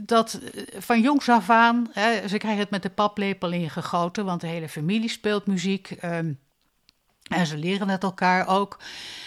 dat 0.00 0.40
van 0.78 1.00
jongs 1.00 1.28
af 1.28 1.50
aan, 1.50 1.90
hè, 1.92 2.28
ze 2.28 2.38
krijgen 2.38 2.60
het 2.60 2.70
met 2.70 2.82
de 2.82 2.90
paplepel 2.90 3.52
ingegoten, 3.52 4.24
want 4.24 4.40
de 4.40 4.46
hele 4.46 4.68
familie 4.68 5.08
speelt 5.08 5.46
muziek. 5.46 5.96
Um, 6.04 6.38
en 7.30 7.46
ze 7.46 7.56
leren 7.56 7.88
het 7.88 8.02
elkaar 8.02 8.48
ook. 8.48 8.78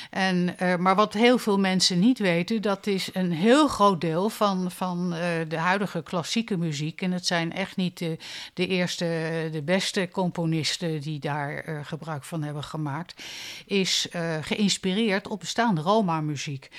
En, 0.10 0.56
uh, 0.62 0.76
maar 0.76 0.96
wat 0.96 1.14
heel 1.14 1.38
veel 1.38 1.60
mensen 1.60 2.00
niet 2.00 2.20
weten, 2.20 2.62
dat 2.62 2.88
is 2.88 3.10
een 3.14 3.32
heel 3.32 3.68
groot 3.68 4.02
deel 4.02 4.30
van, 4.30 4.72
van 4.72 5.14
uh, 5.14 5.20
de 5.48 5.58
huidige 5.58 6.04
klassieke 6.04 6.58
muziek. 6.58 7.02
En 7.02 7.12
het 7.12 7.26
zijn 7.26 7.54
echt 7.54 7.76
niet 7.76 7.98
de, 7.98 8.18
de 8.54 8.68
eerste, 8.68 9.06
de 9.52 9.62
beste 9.62 10.10
componisten 10.12 11.02
die 11.02 11.20
daar 11.20 11.70
uh, 11.70 11.80
gebruik 11.84 12.24
van 12.24 12.44
hebben 12.44 12.64
gemaakt. 12.64 13.24
Is 13.66 14.08
geïnspireerd 14.42 15.28
op 15.28 15.40
bestaande 15.40 15.82
Roma-muziek. 15.82 16.70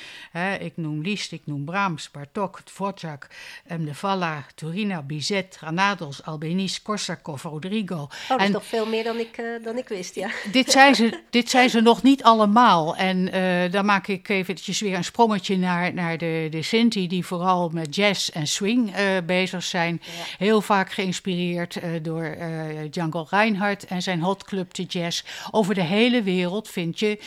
ik 0.61 0.73
noem 0.77 1.01
Liszt, 1.01 1.33
ik 1.33 1.43
noem 1.45 1.65
Brahms, 1.65 2.11
Bartok, 2.11 2.61
Dvorak, 2.61 3.27
Mdevalla, 3.79 4.45
Turina, 4.55 5.03
Bizet, 5.03 5.57
Granados, 5.57 6.25
Albeniz, 6.25 6.83
Korsakov, 6.83 7.43
Rodrigo. 7.43 7.95
Oh, 7.95 8.09
dat 8.29 8.39
is 8.41 8.47
en, 8.47 8.53
nog 8.53 8.65
veel 8.65 8.87
meer 8.87 9.05
dan 9.05 9.19
ik, 9.19 9.43
dan 9.63 9.79
ik 9.79 9.89
wist, 9.89 10.15
ja. 10.15 10.31
Dit 10.53 10.71
zijn 10.71 10.95
ze, 10.95 11.21
dit 11.31 11.51
zijn 11.51 11.71
ze 11.71 11.81
nog 11.81 12.03
niet 12.03 12.23
allemaal. 12.23 12.97
En 12.97 13.18
en 13.19 13.65
uh, 13.67 13.73
dan 13.73 13.85
maak 13.85 14.07
ik 14.07 14.29
eventjes 14.29 14.81
weer 14.81 14.97
een 14.97 15.05
sprongetje 15.05 15.57
naar, 15.57 15.95
naar 15.95 16.19
de, 16.19 16.49
de 16.51 16.63
Sinti, 16.63 17.09
die 17.09 17.27
vooral 17.27 17.69
met 17.69 17.95
jazz 17.95 18.29
en 18.29 18.47
swing 18.47 18.99
uh, 18.99 19.07
bezig 19.27 19.63
zijn. 19.63 20.03
Heel 20.39 20.61
vaak 20.61 20.93
geïnspireerd 20.93 21.77
uh, 21.77 21.91
door 22.03 22.37
Django 22.91 23.27
Reinhardt 23.31 23.87
en 23.87 24.03
zijn 24.03 24.21
Hot 24.21 24.45
Club 24.45 24.75
de 24.75 24.83
Jazz. 24.83 25.23
Over 25.51 25.75
de 25.75 25.83
hele 25.83 26.23
wereld 26.23 26.69
vind 26.69 26.99
je 26.99 27.19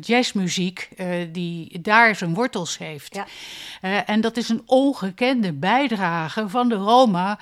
jazzmuziek 0.00 0.88
die 1.32 1.80
daar 1.80 2.16
zijn 2.16 2.34
wortels 2.34 2.78
heeft. 2.78 3.14
Ja. 3.80 4.06
en 4.06 4.20
dat 4.20 4.36
is 4.36 4.48
een 4.48 4.62
ongekende 4.66 5.52
bijdrage 5.52 6.48
van 6.48 6.68
de 6.68 6.74
Roma 6.74 7.38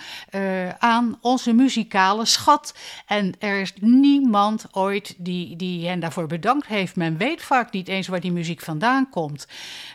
aan 0.78 1.18
onze 1.20 1.52
muzikale 1.52 2.24
schat. 2.24 2.74
En 3.06 3.34
er 3.38 3.60
is 3.60 3.72
niemand 3.80 4.66
ooit 4.70 5.14
die, 5.18 5.56
die 5.56 5.88
hen 5.88 6.00
daarvoor 6.00 6.26
bedankt 6.26 6.66
heeft. 6.66 6.96
Men 6.96 7.16
weet 7.16 7.42
vaak 7.42 7.59
niet 7.72 7.88
eens 7.88 8.08
waar 8.08 8.20
die 8.20 8.32
muziek 8.32 8.60
vandaan 8.60 9.08
komt. 9.10 9.46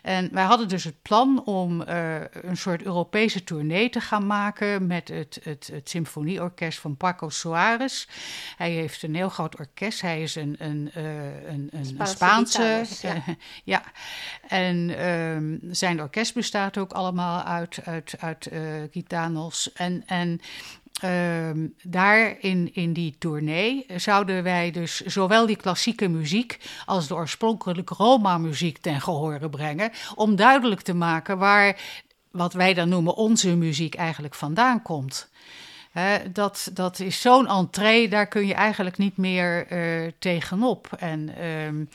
En 0.01 0.29
wij 0.31 0.43
hadden 0.43 0.67
dus 0.67 0.83
het 0.83 1.01
plan 1.01 1.45
om 1.45 1.81
uh, 1.81 2.15
een 2.31 2.57
soort 2.57 2.83
Europese 2.83 3.43
tournee 3.43 3.89
te 3.89 3.99
gaan 3.99 4.27
maken 4.27 4.87
met 4.87 5.07
het, 5.07 5.39
het, 5.43 5.69
het 5.73 5.89
symfonieorkest 5.89 6.79
van 6.79 6.97
Paco 6.97 7.29
Soares. 7.29 8.07
Hij 8.57 8.71
heeft 8.71 9.03
een 9.03 9.15
heel 9.15 9.29
groot 9.29 9.59
orkest. 9.59 10.01
Hij 10.01 10.21
is 10.21 10.35
een, 10.35 10.55
een, 10.57 10.91
uh, 10.97 11.47
een, 11.47 11.69
een 11.71 11.85
Spaanse. 11.85 12.83
Spaanse 12.85 13.07
ja. 13.07 13.23
ja. 13.75 13.83
En 14.47 15.07
um, 15.07 15.59
zijn 15.71 16.01
orkest 16.01 16.33
bestaat 16.33 16.77
ook 16.77 16.91
allemaal 16.91 17.43
uit, 17.43 17.79
uit, 17.83 18.15
uit 18.19 18.47
uh, 18.51 18.61
gitanos. 18.91 19.73
En, 19.73 20.03
en 20.05 20.41
Uh, 21.03 21.49
daar 21.83 22.35
in, 22.39 22.73
in 22.73 22.93
die 22.93 23.15
tournee 23.17 23.85
zouden 23.95 24.43
wij 24.43 24.71
dus 24.71 24.99
zowel 24.99 25.45
die 25.45 25.55
klassieke 25.55 26.07
muziek 26.07 26.59
als 26.85 27.07
de 27.07 27.15
oorspronkelijke 27.15 27.93
Roma-muziek 27.93 28.77
ten 28.77 29.01
gehore 29.01 29.49
brengen. 29.49 29.91
Om 30.15 30.35
duidelijk 30.35 30.81
te 30.81 30.93
maken 30.93 31.37
waar 31.37 31.79
wat 32.31 32.53
wij 32.53 32.73
dan 32.73 32.89
noemen 32.89 33.15
onze 33.15 33.55
muziek 33.55 33.95
eigenlijk 33.95 34.35
vandaan 34.35 34.81
komt. 34.81 35.29
dat, 36.31 36.69
dat 36.73 36.99
is 36.99 37.21
zo'n 37.21 37.47
entree, 37.47 38.09
daar 38.09 38.27
kun 38.27 38.47
je 38.47 38.53
eigenlijk 38.53 38.97
niet 38.97 39.17
meer 39.17 39.71
uh, 39.71 40.11
tegenop. 40.19 40.89
En 40.99 41.29
uh, 41.39 41.85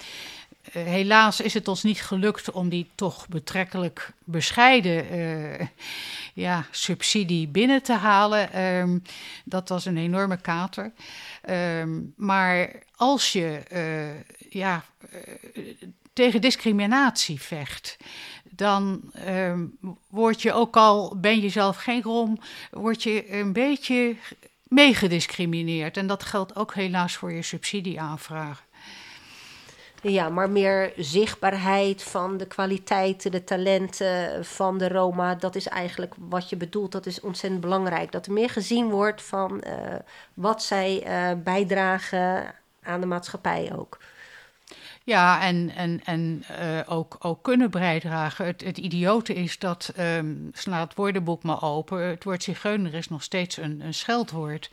helaas 0.71 1.41
is 1.41 1.55
het 1.55 1.69
ons 1.69 1.83
niet 1.83 2.01
gelukt 2.01 2.51
om 2.51 2.69
die 2.69 2.91
toch 2.95 3.29
betrekkelijk 3.29 4.13
bescheiden 4.25 5.19
uh, 5.19 5.67
ja, 6.35 6.67
subsidie 6.71 7.49
binnen 7.49 7.83
te 7.83 7.93
halen. 7.93 8.63
Um, 8.63 9.03
dat 9.45 9.69
was 9.69 9.85
een 9.85 9.97
enorme 9.97 10.41
kater. 10.41 10.93
Um, 11.51 12.13
maar 12.17 12.71
als 12.97 13.33
je 13.33 13.63
uh, 13.73 14.51
ja, 14.51 14.85
tegen 16.13 16.41
discriminatie 16.41 17.41
vecht, 17.41 17.97
dan 18.51 19.01
um, 19.29 19.77
word 20.09 20.43
je 20.43 20.53
ook 20.53 20.77
al, 20.77 21.17
ben 21.17 21.41
je 21.41 21.49
zelf 21.49 21.77
geen 21.77 22.03
rom, 22.03 22.39
word 22.71 23.03
je 23.03 23.33
een 23.33 23.53
beetje 23.53 24.17
meegediscrimineerd. 24.63 25.97
En 25.97 26.07
dat 26.07 26.25
geldt 26.25 26.57
ook 26.57 26.75
helaas 26.75 27.17
voor 27.17 27.33
je 27.33 27.43
subsidieaanvraag. 27.43 28.69
Ja, 30.03 30.29
maar 30.29 30.51
meer 30.51 30.93
zichtbaarheid 30.97 32.03
van 32.03 32.37
de 32.37 32.47
kwaliteiten, 32.47 33.31
de 33.31 33.45
talenten 33.45 34.45
van 34.45 34.79
de 34.79 34.89
Roma. 34.89 35.35
Dat 35.35 35.55
is 35.55 35.69
eigenlijk 35.69 36.15
wat 36.19 36.49
je 36.49 36.57
bedoelt. 36.57 36.93
Dat 36.93 37.07
is 37.07 37.21
ontzettend 37.21 37.61
belangrijk. 37.61 38.13
Dat 38.13 38.27
er 38.27 38.33
meer 38.33 38.51
gezien 38.51 38.91
wordt 38.91 39.23
van 39.23 39.63
uh, 39.67 39.73
wat 40.35 40.63
zij 40.63 41.07
uh, 41.07 41.43
bijdragen 41.43 42.55
aan 42.83 43.01
de 43.01 43.07
maatschappij 43.07 43.73
ook. 43.77 43.99
Ja, 45.05 45.43
en, 45.43 45.73
en, 45.77 46.01
en 46.05 46.45
uh, 46.51 46.81
ook, 46.87 47.17
ook 47.19 47.43
kunnen 47.43 47.71
bijdragen. 47.71 48.47
Het, 48.47 48.65
het 48.65 48.79
idiote 48.79 49.35
is 49.35 49.59
dat, 49.59 49.93
um, 49.99 50.51
sla 50.53 50.81
het 50.81 50.95
woordenboek 50.95 51.43
maar 51.43 51.63
open, 51.63 52.03
het 52.03 52.25
woord 52.25 52.43
zigeuner 52.43 52.95
is 52.95 53.09
nog 53.09 53.23
steeds 53.23 53.57
een, 53.57 53.81
een 53.85 53.95
scheldwoord. 53.95 54.71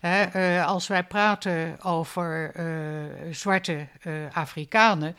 Hè, 0.00 0.36
uh, 0.58 0.66
als 0.66 0.86
wij 0.86 1.04
praten 1.04 1.76
over 1.82 2.52
uh, 2.56 3.34
zwarte 3.34 3.86
Afrikanen, 4.32 5.16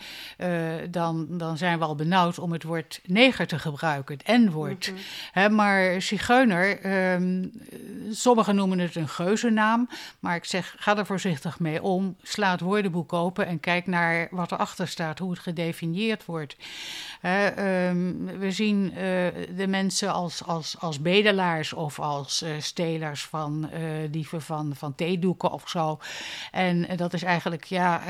dan, 0.89 1.27
dan 1.29 1.57
zijn 1.57 1.79
we 1.79 1.85
al 1.85 1.95
benauwd 1.95 2.39
om 2.39 2.51
het 2.51 2.63
woord 2.63 2.99
neger 3.05 3.47
te 3.47 3.59
gebruiken, 3.59 4.17
het 4.17 4.27
N-woord. 4.27 4.91
Mm 4.91 4.97
-hmm. 5.33 5.55
maar 5.55 6.01
zigeuner, 6.01 6.85
um, 7.13 7.51
sommigen 8.09 8.55
noemen 8.55 8.79
het 8.79 8.95
een 8.95 9.07
geuzennaam, 9.07 9.89
maar 10.19 10.35
ik 10.35 10.45
zeg, 10.45 10.75
ga 10.77 10.97
er 10.97 11.05
voorzichtig 11.05 11.59
mee 11.59 11.83
om. 11.83 12.15
Sla 12.21 12.51
het 12.51 12.61
woordenboek 12.61 13.13
open 13.13 13.47
en 13.47 13.59
kijk 13.59 13.87
naar 13.87 14.27
wat 14.31 14.46
erachter 14.51 14.87
staat, 14.87 15.19
hoe 15.19 15.31
het 15.31 15.39
gedefinieerd 15.39 16.25
wordt. 16.25 16.55
Um, 17.23 18.25
we 18.39 18.51
zien 18.51 18.91
uh, 18.91 18.97
de 19.55 19.67
mensen 19.67 20.13
als, 20.13 20.43
als, 20.43 20.75
als 20.79 21.01
bedelaars 21.01 21.73
of 21.73 21.99
als 21.99 22.43
uh, 22.43 22.49
stelers 22.59 23.25
van 23.25 23.69
uh, 23.73 23.79
dieven 24.11 24.41
van, 24.41 24.75
van 24.75 24.95
theedoeken 24.95 25.51
of 25.51 25.69
zo. 25.69 25.99
En 26.51 26.87
dat 26.95 27.13
is 27.13 27.23
eigenlijk 27.23 27.63
ja, 27.63 28.01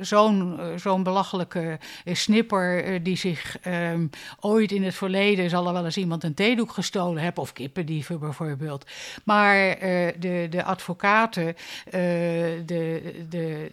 zo'n 0.00 0.60
zo'n 0.76 1.02
belachelijke 1.02 1.78
snipper 2.04 3.02
die 3.02 3.16
zich 3.16 3.56
um, 3.66 4.10
ooit 4.40 4.72
in 4.72 4.82
het 4.82 4.94
verleden 4.94 5.50
zal 5.50 5.66
er 5.66 5.72
wel 5.72 5.84
eens 5.84 5.96
iemand 5.96 6.24
een 6.24 6.34
theedoek 6.34 6.72
gestolen 6.72 7.22
hebben, 7.22 7.42
of 7.42 7.52
kippendieven 7.52 8.18
bijvoorbeeld. 8.18 8.86
Maar 9.24 9.78
de, 10.18 10.46
de 10.50 10.64
advocaten, 10.64 11.56
de, 11.90 13.26
de 13.28 13.70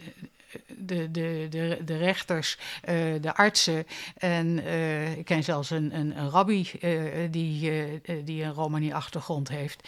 de, 0.77 1.11
de, 1.11 1.47
de, 1.49 1.81
de 1.85 1.97
rechters, 1.97 2.57
uh, 2.89 2.95
de 3.21 3.35
artsen 3.35 3.85
en 4.17 4.47
uh, 4.57 5.17
ik 5.17 5.25
ken 5.25 5.43
zelfs 5.43 5.69
een, 5.69 5.95
een, 5.95 6.17
een 6.17 6.29
rabbi 6.29 6.71
uh, 6.81 7.01
die, 7.31 7.71
die 8.23 8.43
een 8.43 8.53
Romani-achtergrond 8.53 9.49
heeft 9.49 9.87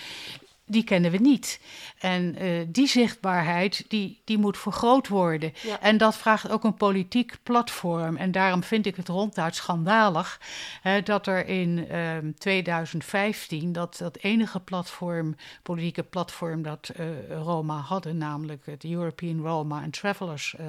die 0.72 0.84
kennen 0.84 1.12
we 1.12 1.18
niet. 1.18 1.60
En 2.00 2.44
uh, 2.44 2.66
die 2.68 2.88
zichtbaarheid, 2.88 3.86
die, 3.88 4.22
die 4.26 4.38
moet 4.38 4.58
vergroot 4.58 5.08
worden. 5.08 5.54
Ja. 5.64 5.82
En 5.82 5.98
dat 5.98 6.16
vraagt 6.16 6.50
ook 6.50 6.64
een 6.64 6.74
politiek 6.74 7.38
platform. 7.44 8.18
En 8.18 8.32
daarom 8.32 8.64
vind 8.64 8.86
ik 8.86 8.96
het 8.96 9.08
ronduit 9.08 9.56
schandalig 9.56 10.42
hè, 10.82 11.02
dat 11.02 11.28
er 11.28 11.48
in 11.48 11.88
uh, 11.92 12.18
2015, 12.38 13.72
dat, 13.72 13.98
dat 13.98 14.18
enige 14.18 14.60
platform, 14.60 15.36
politieke 15.64 16.04
platform 16.04 16.62
dat 16.62 16.92
uh, 17.00 17.08
Roma 17.30 17.78
hadden, 17.78 18.18
namelijk 18.18 18.66
het 18.66 18.84
European 18.84 19.42
Roma 19.42 19.82
and 19.82 19.94
Travelers 19.94 20.56
uh, 20.60 20.66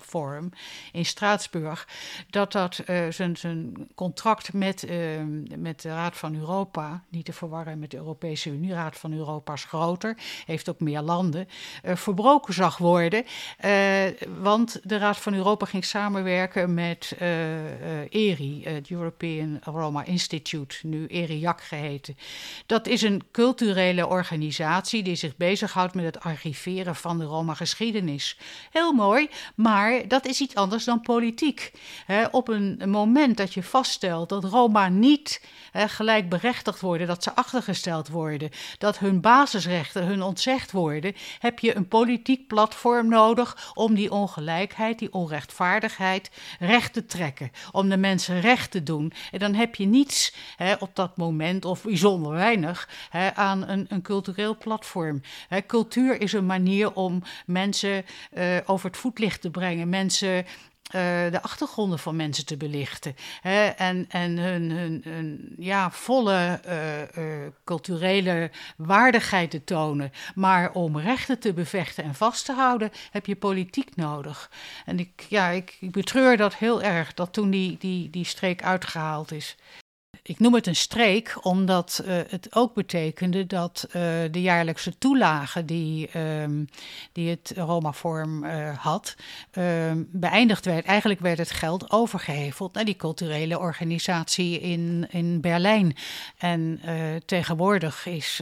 Forum 0.00 0.50
in 0.92 1.04
Straatsburg, 1.04 1.88
dat 2.30 2.52
dat 2.52 2.80
zijn, 3.10 3.36
zijn 3.36 3.88
contract 3.94 4.52
met, 4.52 4.86
met 5.56 5.80
de 5.82 5.88
Raad 5.88 6.16
van 6.16 6.34
Europa, 6.34 7.04
niet 7.08 7.24
te 7.24 7.32
verwarren 7.32 7.78
met 7.78 7.90
de 7.90 7.96
Europese 7.96 8.50
Unie, 8.50 8.72
Raad 8.72 8.96
van 8.96 9.12
Europa 9.12 9.45
is 9.54 9.64
groter, 9.64 10.16
heeft 10.46 10.68
ook 10.68 10.80
meer 10.80 11.00
landen, 11.00 11.48
uh, 11.84 11.96
verbroken 11.96 12.54
zag 12.54 12.78
worden. 12.78 13.24
Uh, 13.64 14.04
want 14.38 14.80
de 14.82 14.98
Raad 14.98 15.16
van 15.16 15.34
Europa 15.34 15.66
ging 15.66 15.84
samenwerken 15.84 16.74
met 16.74 17.16
uh, 17.20 18.00
ERI, 18.10 18.62
het 18.64 18.90
European 18.90 19.60
Roma 19.62 20.04
Institute, 20.04 20.76
nu 20.82 21.06
ERIAC 21.06 21.62
geheten. 21.62 22.16
Dat 22.66 22.86
is 22.86 23.02
een 23.02 23.22
culturele 23.32 24.06
organisatie 24.06 25.02
die 25.02 25.14
zich 25.14 25.36
bezighoudt 25.36 25.94
met 25.94 26.04
het 26.04 26.20
archiveren 26.20 26.96
van 26.96 27.18
de 27.18 27.24
Roma-geschiedenis. 27.24 28.38
Heel 28.70 28.92
mooi, 28.92 29.28
maar 29.54 30.08
dat 30.08 30.26
is 30.26 30.40
iets 30.40 30.54
anders 30.54 30.84
dan 30.84 31.00
politiek. 31.00 31.72
op 32.30 32.48
een 32.48 32.82
moment 32.86 33.36
dat 33.36 33.54
je 33.54 33.62
vaststelt 33.62 34.28
dat 34.28 34.44
Roma 34.44 34.88
niet 34.88 35.40
gelijkberechtigd 35.72 36.80
worden, 36.80 37.06
dat 37.06 37.22
ze 37.22 37.34
achtergesteld 37.34 38.08
worden, 38.08 38.50
dat 38.78 38.98
hun 38.98 39.20
basisrechten 39.36 40.06
hun 40.06 40.22
ontzegd 40.22 40.72
worden, 40.72 41.14
heb 41.38 41.58
je 41.58 41.76
een 41.76 41.88
politiek 41.88 42.46
platform 42.46 43.08
nodig 43.08 43.72
om 43.74 43.94
die 43.94 44.10
ongelijkheid, 44.10 44.98
die 44.98 45.12
onrechtvaardigheid 45.12 46.30
recht 46.58 46.92
te 46.92 47.06
trekken, 47.06 47.50
om 47.72 47.88
de 47.88 47.96
mensen 47.96 48.40
recht 48.40 48.70
te 48.70 48.82
doen. 48.82 49.12
En 49.30 49.38
dan 49.38 49.54
heb 49.54 49.74
je 49.74 49.86
niets 49.86 50.34
hè, 50.56 50.74
op 50.74 50.90
dat 50.94 51.16
moment, 51.16 51.64
of 51.64 51.82
bijzonder 51.82 52.32
weinig, 52.32 52.88
hè, 53.10 53.34
aan 53.34 53.68
een, 53.68 53.86
een, 53.88 54.02
cultureel 54.02 54.56
platform. 54.56 55.20
Hè, 55.48 55.66
cultuur 55.66 56.20
is 56.20 56.32
een 56.32 56.46
manier 56.46 56.92
om 56.94 57.22
mensen 57.46 58.04
uh, 58.32 58.56
over 58.66 58.86
het 58.88 58.98
voetlicht 58.98 59.40
te 59.40 59.50
brengen, 59.50 59.88
mensen 59.88 60.46
de 60.90 61.38
achtergronden 61.42 61.98
van 61.98 62.16
mensen 62.16 62.46
te 62.46 62.56
belichten. 62.56 63.14
Hè, 63.40 63.66
en 63.66 64.04
en 64.08 64.38
hun, 64.38 64.70
hun, 64.70 65.00
hun 65.04 65.54
ja, 65.58 65.90
volle 65.90 66.60
uh, 67.18 67.32
culturele 67.64 68.50
waardigheid 68.76 69.50
te 69.50 69.64
tonen. 69.64 70.12
Maar 70.34 70.72
om 70.72 70.98
rechten 70.98 71.38
te 71.38 71.52
bevechten 71.52 72.04
en 72.04 72.14
vast 72.14 72.44
te 72.44 72.52
houden, 72.52 72.90
heb 73.10 73.26
je 73.26 73.36
politiek 73.36 73.96
nodig. 73.96 74.50
En 74.84 74.98
ik, 74.98 75.26
ja, 75.28 75.48
ik, 75.48 75.76
ik 75.80 75.90
betreur 75.90 76.36
dat 76.36 76.54
heel 76.54 76.82
erg, 76.82 77.14
dat 77.14 77.32
toen 77.32 77.50
die, 77.50 77.76
die, 77.78 78.10
die 78.10 78.24
streek 78.24 78.62
uitgehaald 78.62 79.32
is. 79.32 79.56
Ik 80.26 80.38
noem 80.38 80.54
het 80.54 80.66
een 80.66 80.76
streek 80.76 81.38
omdat 81.42 82.02
uh, 82.04 82.20
het 82.28 82.54
ook 82.54 82.74
betekende 82.74 83.46
dat 83.46 83.84
uh, 83.86 83.92
de 84.30 84.40
jaarlijkse 84.40 84.98
toelage 84.98 85.64
die, 85.64 86.18
um, 86.18 86.68
die 87.12 87.30
het 87.30 87.52
Roma-vorm 87.56 88.44
uh, 88.44 88.78
had, 88.78 89.16
ehm, 89.50 90.02
beëindigd 90.06 90.64
werd. 90.64 90.84
Eigenlijk 90.84 91.20
werd 91.20 91.38
het 91.38 91.50
geld 91.50 91.90
overgeheveld 91.90 92.72
naar 92.72 92.84
die 92.84 92.96
culturele 92.96 93.58
organisatie 93.58 94.60
in, 94.60 95.06
in 95.10 95.40
Berlijn. 95.40 95.96
En 96.38 96.80
tegenwoordig 97.26 98.06
is 98.06 98.40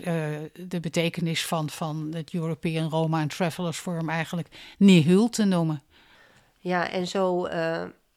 de 0.68 0.80
betekenis 0.80 1.46
van, 1.46 1.70
van 1.70 2.12
het 2.14 2.34
European 2.34 2.88
Roma 2.90 3.20
and 3.20 3.36
Travelers 3.36 3.78
Forum 3.78 4.08
eigenlijk 4.08 4.48
nihil 4.78 5.28
te 5.28 5.44
noemen. 5.44 5.82
Ja, 6.58 6.90
en 6.90 7.06
zo 7.06 7.48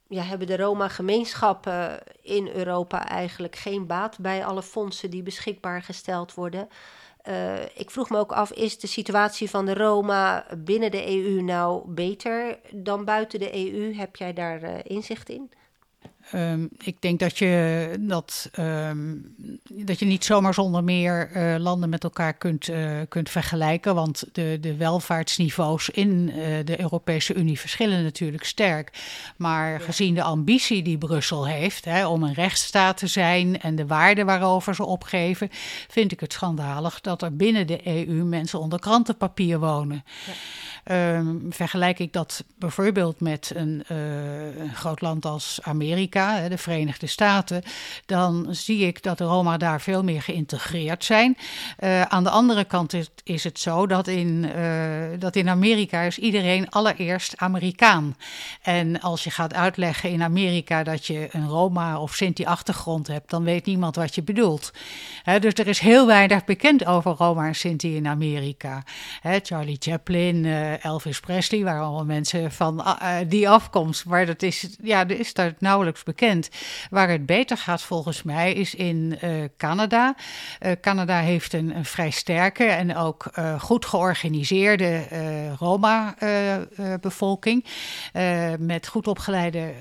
ja, 0.10 0.24
hebben 0.24 0.48
de 0.48 0.58
Roma-gemeenschappen 0.58 2.00
in 2.22 2.48
Europa 2.48 3.08
eigenlijk 3.08 3.56
geen 3.56 3.88
baat 3.88 4.20
bij 4.20 4.46
alle 4.46 4.64
fondsen 4.64 5.10
die 5.10 5.24
beschikbaar 5.24 5.82
gesteld 5.82 6.34
worden. 6.34 6.68
Uh, 7.30 7.64
ik 7.64 7.92
vroeg 7.92 8.10
me 8.10 8.18
ook 8.18 8.32
af, 8.32 8.52
is 8.52 8.80
de 8.80 8.88
situatie 8.88 9.50
van 9.50 9.66
de 9.66 9.74
Roma 9.74 10.46
binnen 10.58 10.92
de 10.92 11.08
EU 11.08 11.42
nou 11.42 11.84
beter 11.88 12.60
dan 12.72 13.06
buiten 13.06 13.40
de 13.40 13.74
EU? 13.74 13.94
Heb 13.96 14.16
jij 14.16 14.34
daar 14.34 14.64
uh, 14.64 14.70
inzicht 14.84 15.30
in? 15.30 15.52
Um, 16.36 16.70
ik 16.84 17.02
denk 17.02 17.20
dat 17.20 17.38
je, 17.38 17.96
dat, 18.00 18.50
um, 18.60 19.36
dat 19.72 20.00
je 20.00 20.06
niet 20.06 20.26
zomaar 20.26 20.54
zonder 20.54 20.84
meer 20.84 21.30
uh, 21.36 21.56
landen 21.60 21.90
met 21.90 22.04
elkaar 22.04 22.34
kunt, 22.34 22.70
uh, 22.70 23.00
kunt 23.10 23.30
vergelijken. 23.30 23.96
Want 23.96 24.24
de, 24.32 24.58
de 24.62 24.76
welvaartsniveaus 24.76 25.90
in 25.90 26.32
uh, 26.36 26.36
de 26.66 26.80
Europese 26.80 27.34
Unie 27.34 27.60
verschillen 27.60 28.04
natuurlijk 28.04 28.44
sterk. 28.44 28.92
Maar 29.38 29.72
ja. 29.72 29.80
gezien 29.80 30.14
de 30.14 30.24
ambitie 30.24 30.84
die 30.84 30.98
Brussel 30.98 31.48
heeft 31.48 31.86
hè, 31.86 32.08
om 32.08 32.24
een 32.24 32.34
rechtsstaat 32.34 32.98
te 32.98 33.08
zijn 33.08 33.62
en 33.62 33.76
de 33.76 33.88
waarden 33.88 34.26
waarover 34.26 34.76
ze 34.76 34.86
opgeven, 34.86 35.50
vind 35.90 36.12
ik 36.12 36.20
het 36.20 36.34
schandalig 36.34 37.02
dat 37.02 37.22
er 37.22 37.36
binnen 37.36 37.68
de 37.68 37.88
EU 37.88 38.24
mensen 38.24 38.60
onder 38.60 38.80
krantenpapier 38.80 39.60
wonen. 39.60 40.04
Ja. 40.26 40.34
Um, 41.18 41.46
vergelijk 41.50 42.00
ik 42.00 42.14
dat 42.14 42.44
bijvoorbeeld 42.60 43.20
met 43.20 43.52
een, 43.56 43.84
een 43.88 44.76
groot 44.76 45.02
land 45.02 45.26
als 45.26 45.60
Amerika 45.62 46.17
de 46.50 46.58
Verenigde 46.58 47.08
Staten, 47.08 47.64
dan 48.06 48.48
zie 48.50 48.88
ik 48.88 49.04
dat 49.04 49.18
de 49.18 49.24
Roma 49.24 49.58
daar 49.58 49.82
veel 49.82 50.04
meer 50.04 50.22
geïntegreerd 50.22 51.04
zijn. 51.04 51.38
Uh, 51.80 52.02
aan 52.02 52.24
de 52.24 52.30
andere 52.30 52.64
kant 52.64 52.96
is, 53.24 53.44
het 53.44 53.60
zo 53.60 53.88
dat 53.88 54.08
in, 54.08 54.52
uh, 54.56 55.20
dat 55.20 55.36
in 55.36 55.50
Amerika 55.50 56.02
is 56.02 56.18
iedereen 56.18 56.70
allereerst 56.70 57.38
Amerikaan. 57.38 58.16
En 58.62 59.02
als 59.02 59.24
je 59.24 59.30
gaat 59.30 59.54
uitleggen 59.54 60.10
in 60.10 60.24
Amerika 60.24 60.84
dat 60.84 61.06
je 61.06 61.28
een 61.32 61.48
Roma 61.48 62.00
of 62.00 62.14
Sinti-achtergrond 62.14 63.08
hebt, 63.08 63.30
dan 63.30 63.44
weet 63.44 63.66
niemand 63.66 63.96
wat 63.96 64.16
je 64.16 64.24
bedoelt. 64.24 64.72
Dus 65.40 65.54
er 65.54 65.68
is 65.68 65.80
heel 65.80 66.08
weinig 66.08 66.46
bekend 66.46 66.86
over 66.86 67.12
Roma 67.12 67.48
en 67.48 67.56
Sinti 67.56 67.96
in 67.96 68.08
Amerika. 68.08 68.84
Charlie 69.44 69.78
Chaplin, 69.80 70.44
uh, 70.44 70.86
Elvis 70.86 71.20
Presley 71.20 71.64
waren 71.64 71.84
allemaal 71.84 72.06
mensen 72.06 72.52
van 72.52 72.86
die 73.28 73.50
afkomst, 73.50 74.06
maar 74.06 74.26
dat 74.26 74.42
is, 74.42 74.68
ja, 74.82 75.08
is 75.08 75.34
daar 75.34 75.54
nauwelijks 75.60 76.04
bekend. 76.08 76.50
Waar 76.90 77.10
het 77.10 77.26
beter 77.26 77.58
gaat 77.58 77.82
volgens 77.82 78.24
mij 78.24 78.54
is 78.54 78.76
in 78.76 79.18
uh, 79.24 79.44
Canada. 79.58 80.16
Uh, 80.60 80.72
Canada 80.82 81.20
heeft 81.20 81.54
een, 81.54 81.86
vrij 81.86 82.10
sterke 82.10 82.64
en 82.64 82.96
ook 82.96 83.32
uh, 83.40 83.60
goed 83.60 83.86
georganiseerde 83.86 85.06
Roma-bevolking. 85.60 87.66
met 88.60 88.88
goed 88.88 89.08
opgeleide 89.08 89.74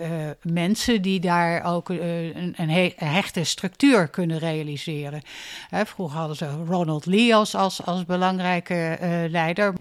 mensen 0.43 1.03
die 1.03 1.21
daar 1.21 1.65
ook 1.65 1.89
een, 1.89 2.55
een, 2.57 2.93
hechte 2.97 3.45
structuur 3.45 4.09
kunnen 4.09 4.39
realiseren. 4.39 5.23
vroeger 5.71 6.19
hadden 6.19 6.37
ze 6.37 6.65
Ronald 6.69 7.07
Lee 7.07 7.35
als, 7.35 7.55
als, 7.55 7.85
als 7.85 8.05
belangrijke 8.05 8.99
leider. 9.31 9.73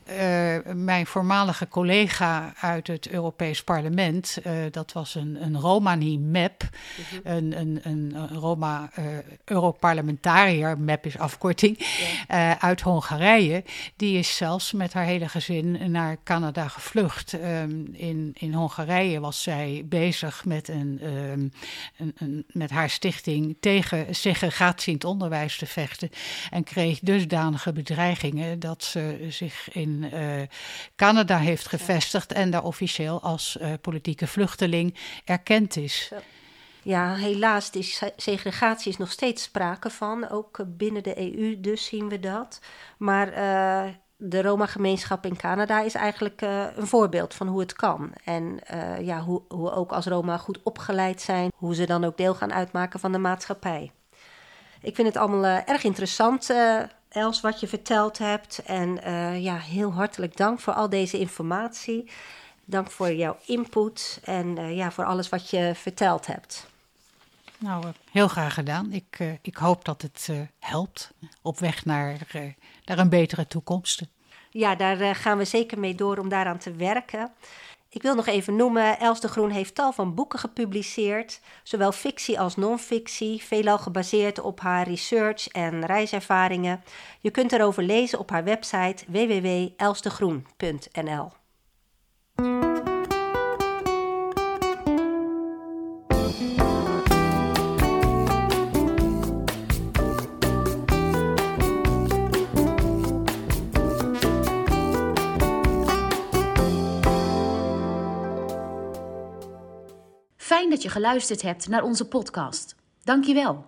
mijn 0.73 1.05
voormalige 1.05 1.67
collega 1.67 2.53
uit 2.61 2.87
het 2.87 3.09
Europees 3.09 3.63
Parlement, 3.63 4.37
dat 4.71 4.93
was 4.93 5.15
een, 5.15 5.37
een 5.41 5.59
Romani 5.59 6.17
MEP, 6.35 6.63
mm 6.63 7.03
-hmm. 7.09 7.19
een, 7.23 7.59
een, 7.59 7.79
een, 7.83 8.27
Roma 8.27 8.89
uh, 8.99 9.05
Europarlementariër, 9.45 10.77
MEP 10.79 11.05
is 11.05 11.17
afkorting, 11.17 11.77
yeah. 12.27 12.51
uh, 12.51 12.63
uit 12.63 12.81
Hongarije. 12.81 13.63
Die 13.95 14.17
is 14.17 14.35
zelfs 14.35 14.71
met 14.71 14.93
haar 14.93 15.05
hele 15.05 15.29
gezin 15.29 15.91
naar 15.91 16.17
Canada 16.23 16.67
gevlucht. 16.67 17.33
Um, 17.33 17.89
in, 17.91 18.31
in 18.37 18.53
Hongarije 18.53 19.19
was 19.19 19.43
zij 19.43 19.83
bezig 19.85 20.45
met, 20.45 20.67
een, 20.67 20.99
um, 21.03 21.51
een, 21.97 22.13
een, 22.17 22.45
met 22.47 22.69
haar 22.69 22.89
stichting 22.89 23.57
tegen 23.59 24.15
segregatie 24.15 24.87
in 24.87 24.93
het 24.93 25.03
onderwijs 25.03 25.57
te 25.57 25.65
vechten. 25.65 26.09
En 26.49 26.63
kreeg 26.63 26.99
dusdanige 26.99 27.73
bedreigingen 27.73 28.59
dat 28.59 28.83
ze 28.83 29.27
zich 29.29 29.69
in 29.71 30.09
uh, 30.13 30.41
Canada 30.95 31.37
heeft 31.37 31.67
gevestigd 31.67 32.33
en 32.33 32.51
daar 32.51 32.63
officieel 32.63 33.21
als 33.21 33.57
politieke 33.81 34.27
vluchteling 34.27 34.95
erkend 35.25 35.77
is. 35.77 36.07
Ja. 36.11 36.21
Ja, 36.85 37.13
helaas, 37.13 37.71
die 37.71 37.95
segregatie 38.15 38.91
is 38.91 38.97
nog 38.97 39.11
steeds 39.11 39.43
sprake 39.43 39.89
van. 39.89 40.29
Ook 40.29 40.59
binnen 40.67 41.03
de 41.03 41.37
EU 41.37 41.59
dus 41.59 41.85
zien 41.85 42.09
we 42.09 42.19
dat. 42.19 42.59
Maar 42.97 43.27
uh, 43.27 43.93
de 44.17 44.41
Roma-gemeenschap 44.41 45.25
in 45.25 45.37
Canada 45.37 45.81
is 45.81 45.93
eigenlijk 45.93 46.41
uh, 46.41 46.65
een 46.75 46.87
voorbeeld 46.87 47.33
van 47.33 47.47
hoe 47.47 47.59
het 47.59 47.73
kan. 47.73 48.11
En 48.23 48.59
uh, 48.73 49.01
ja, 49.01 49.21
hoe, 49.21 49.41
hoe 49.47 49.71
ook 49.71 49.91
als 49.91 50.05
Roma 50.05 50.37
goed 50.37 50.59
opgeleid 50.63 51.21
zijn, 51.21 51.51
hoe 51.55 51.75
ze 51.75 51.85
dan 51.85 52.03
ook 52.03 52.17
deel 52.17 52.35
gaan 52.35 52.53
uitmaken 52.53 52.99
van 52.99 53.11
de 53.11 53.17
maatschappij. 53.17 53.91
Ik 54.81 54.95
vind 54.95 55.07
het 55.07 55.17
allemaal 55.17 55.63
erg 55.65 55.83
interessant, 55.83 56.53
Els, 57.09 57.41
wat 57.41 57.59
je 57.59 57.67
verteld 57.67 58.17
hebt. 58.17 58.61
En 58.65 58.99
ja, 59.41 59.57
heel 59.57 59.93
hartelijk 59.93 60.37
dank 60.37 60.59
voor 60.59 60.73
al 60.73 60.89
deze 60.89 61.19
informatie. 61.19 62.11
Dank 62.65 62.91
voor 62.91 63.13
jouw 63.13 63.37
input 63.45 64.19
en 64.23 64.75
ja, 64.75 64.91
voor 64.91 65.05
alles 65.05 65.29
wat 65.29 65.49
je 65.49 65.71
verteld 65.75 66.25
hebt. 66.27 66.73
Nou, 67.59 67.85
heel 68.11 68.27
graag 68.27 68.53
gedaan. 68.53 68.91
Ik, 68.91 69.37
ik 69.41 69.55
hoop 69.55 69.85
dat 69.85 70.01
het 70.01 70.29
helpt 70.59 71.13
op 71.41 71.59
weg 71.59 71.85
naar, 71.85 72.17
naar 72.85 72.99
een 72.99 73.09
betere 73.09 73.47
toekomst. 73.47 74.01
Ja, 74.49 74.75
daar 74.75 75.15
gaan 75.15 75.37
we 75.37 75.45
zeker 75.45 75.79
mee 75.79 75.95
door 75.95 76.17
om 76.17 76.29
daaraan 76.29 76.57
te 76.57 76.71
werken. 76.71 77.31
Ik 77.95 78.01
wil 78.01 78.15
nog 78.15 78.27
even 78.27 78.55
noemen, 78.55 78.99
Els 78.99 79.19
de 79.19 79.27
Groen 79.27 79.49
heeft 79.49 79.75
tal 79.75 79.91
van 79.91 80.15
boeken 80.15 80.39
gepubliceerd, 80.39 81.39
zowel 81.63 81.91
fictie 81.91 82.39
als 82.39 82.55
non-fictie, 82.55 83.43
veelal 83.43 83.77
gebaseerd 83.77 84.39
op 84.39 84.59
haar 84.59 84.87
research 84.87 85.47
en 85.47 85.85
reiservaringen. 85.85 86.83
Je 87.19 87.31
kunt 87.31 87.51
erover 87.51 87.83
lezen 87.83 88.19
op 88.19 88.29
haar 88.29 88.43
website 88.43 89.05
www.elsdegroen.nl. 89.07 91.31
je 110.85 110.91
geluisterd 110.91 111.41
hebt 111.41 111.67
naar 111.67 111.83
onze 111.83 112.07
podcast. 112.07 112.75
Dank 113.03 113.25
je 113.25 113.33
wel. 113.33 113.65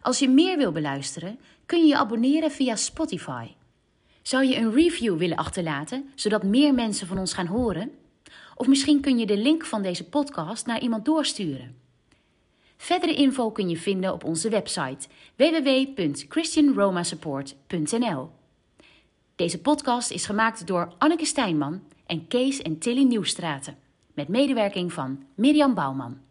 Als 0.00 0.18
je 0.18 0.28
meer 0.28 0.56
wil 0.56 0.72
beluisteren, 0.72 1.38
kun 1.66 1.78
je 1.78 1.86
je 1.86 1.96
abonneren 1.96 2.50
via 2.50 2.76
Spotify. 2.76 3.46
Zou 4.22 4.44
je 4.44 4.56
een 4.56 4.72
review 4.72 5.18
willen 5.18 5.36
achterlaten, 5.36 6.10
zodat 6.14 6.42
meer 6.42 6.74
mensen 6.74 7.06
van 7.06 7.18
ons 7.18 7.32
gaan 7.32 7.46
horen? 7.46 7.90
Of 8.54 8.66
misschien 8.66 9.00
kun 9.00 9.18
je 9.18 9.26
de 9.26 9.36
link 9.36 9.64
van 9.64 9.82
deze 9.82 10.08
podcast 10.08 10.66
naar 10.66 10.80
iemand 10.80 11.04
doorsturen. 11.04 11.76
Verdere 12.76 13.14
info 13.14 13.50
kun 13.50 13.68
je 13.68 13.76
vinden 13.76 14.12
op 14.12 14.24
onze 14.24 14.48
website 14.48 15.08
www.christianromasupport.nl. 15.36 18.30
Deze 19.36 19.60
podcast 19.60 20.10
is 20.10 20.26
gemaakt 20.26 20.66
door 20.66 20.94
Anneke 20.98 21.24
Stijnman 21.24 21.82
en 22.06 22.26
Kees 22.26 22.62
en 22.62 22.78
Tilly 22.78 23.02
Nieuwstraten 23.02 23.76
met 24.14 24.28
medewerking 24.28 24.92
van 24.92 25.22
Mirjam 25.34 25.74
Bouwman. 25.74 26.30